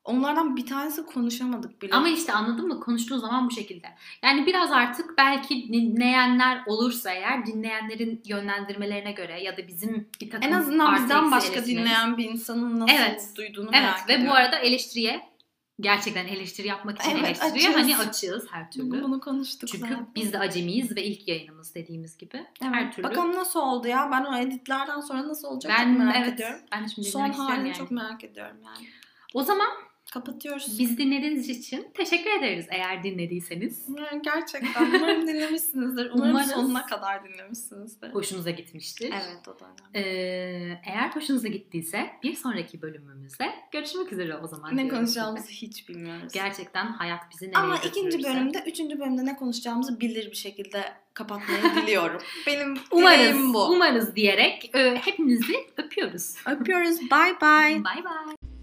[0.05, 1.95] Onlardan bir tanesi konuşamadık bile.
[1.95, 2.81] Ama işte anladın mı?
[2.81, 3.87] Konuştuğu zaman bu şekilde.
[4.23, 10.49] Yani biraz artık belki dinleyenler olursa eğer dinleyenlerin yönlendirmelerine göre ya da bizim bir takım
[10.49, 13.31] en azından bizden başka dinleyen bir insanın nasıl Evet.
[13.37, 14.31] duyduğunu Evet merak ve ediyorum.
[14.33, 15.35] bu arada eleştiriye
[15.81, 17.77] gerçekten eleştiri yapmak için Evet, eleştiriye açığız.
[17.77, 18.91] hani açığız her türlü.
[18.91, 20.09] Bunu, bunu konuştuk Çünkü zaten.
[20.15, 22.47] biz de acemiyiz ve ilk yayınımız dediğimiz gibi.
[22.61, 23.09] Her Evet, türlü.
[23.09, 24.09] Bakalım nasıl oldu ya.
[24.13, 26.61] Ben o editlerden sonra nasıl olacak ben çok merak evet, ediyorum.
[26.73, 27.79] Ben şimdi Son halini yani.
[27.79, 28.87] çok merak ediyorum yani.
[29.35, 29.69] O zaman
[30.15, 30.79] Kapatıyoruz.
[30.79, 33.85] bizi dinlediğiniz için teşekkür ederiz eğer dinlediyseniz.
[33.89, 36.11] Yani gerçekten umarım dinlemişsinizdir.
[36.15, 36.51] Umarım Umarız.
[36.51, 38.15] sonuna kadar dinlemişsinizdir.
[38.15, 39.11] Hoşunuza gitmiştir.
[39.13, 40.09] Evet o da önemli.
[40.09, 44.77] Ee, eğer hoşunuza gittiyse bir sonraki bölümümüzde görüşmek üzere o zaman.
[44.77, 45.67] Ne konuşacağımızı size.
[45.67, 46.33] hiç bilmiyoruz.
[46.33, 51.63] Gerçekten hayat bizi nereye Ama ikinci bölümde, üçüncü bölümde ne konuşacağımızı bilir bir şekilde kapatmayı
[51.83, 52.21] diliyorum.
[52.47, 53.69] Benim Umarız, dileğim bu.
[53.69, 56.35] umarız diyerek e, hepinizi öpüyoruz.
[56.47, 57.01] Öpüyoruz.
[57.01, 57.85] Bye bye.
[57.85, 58.54] Bye bye.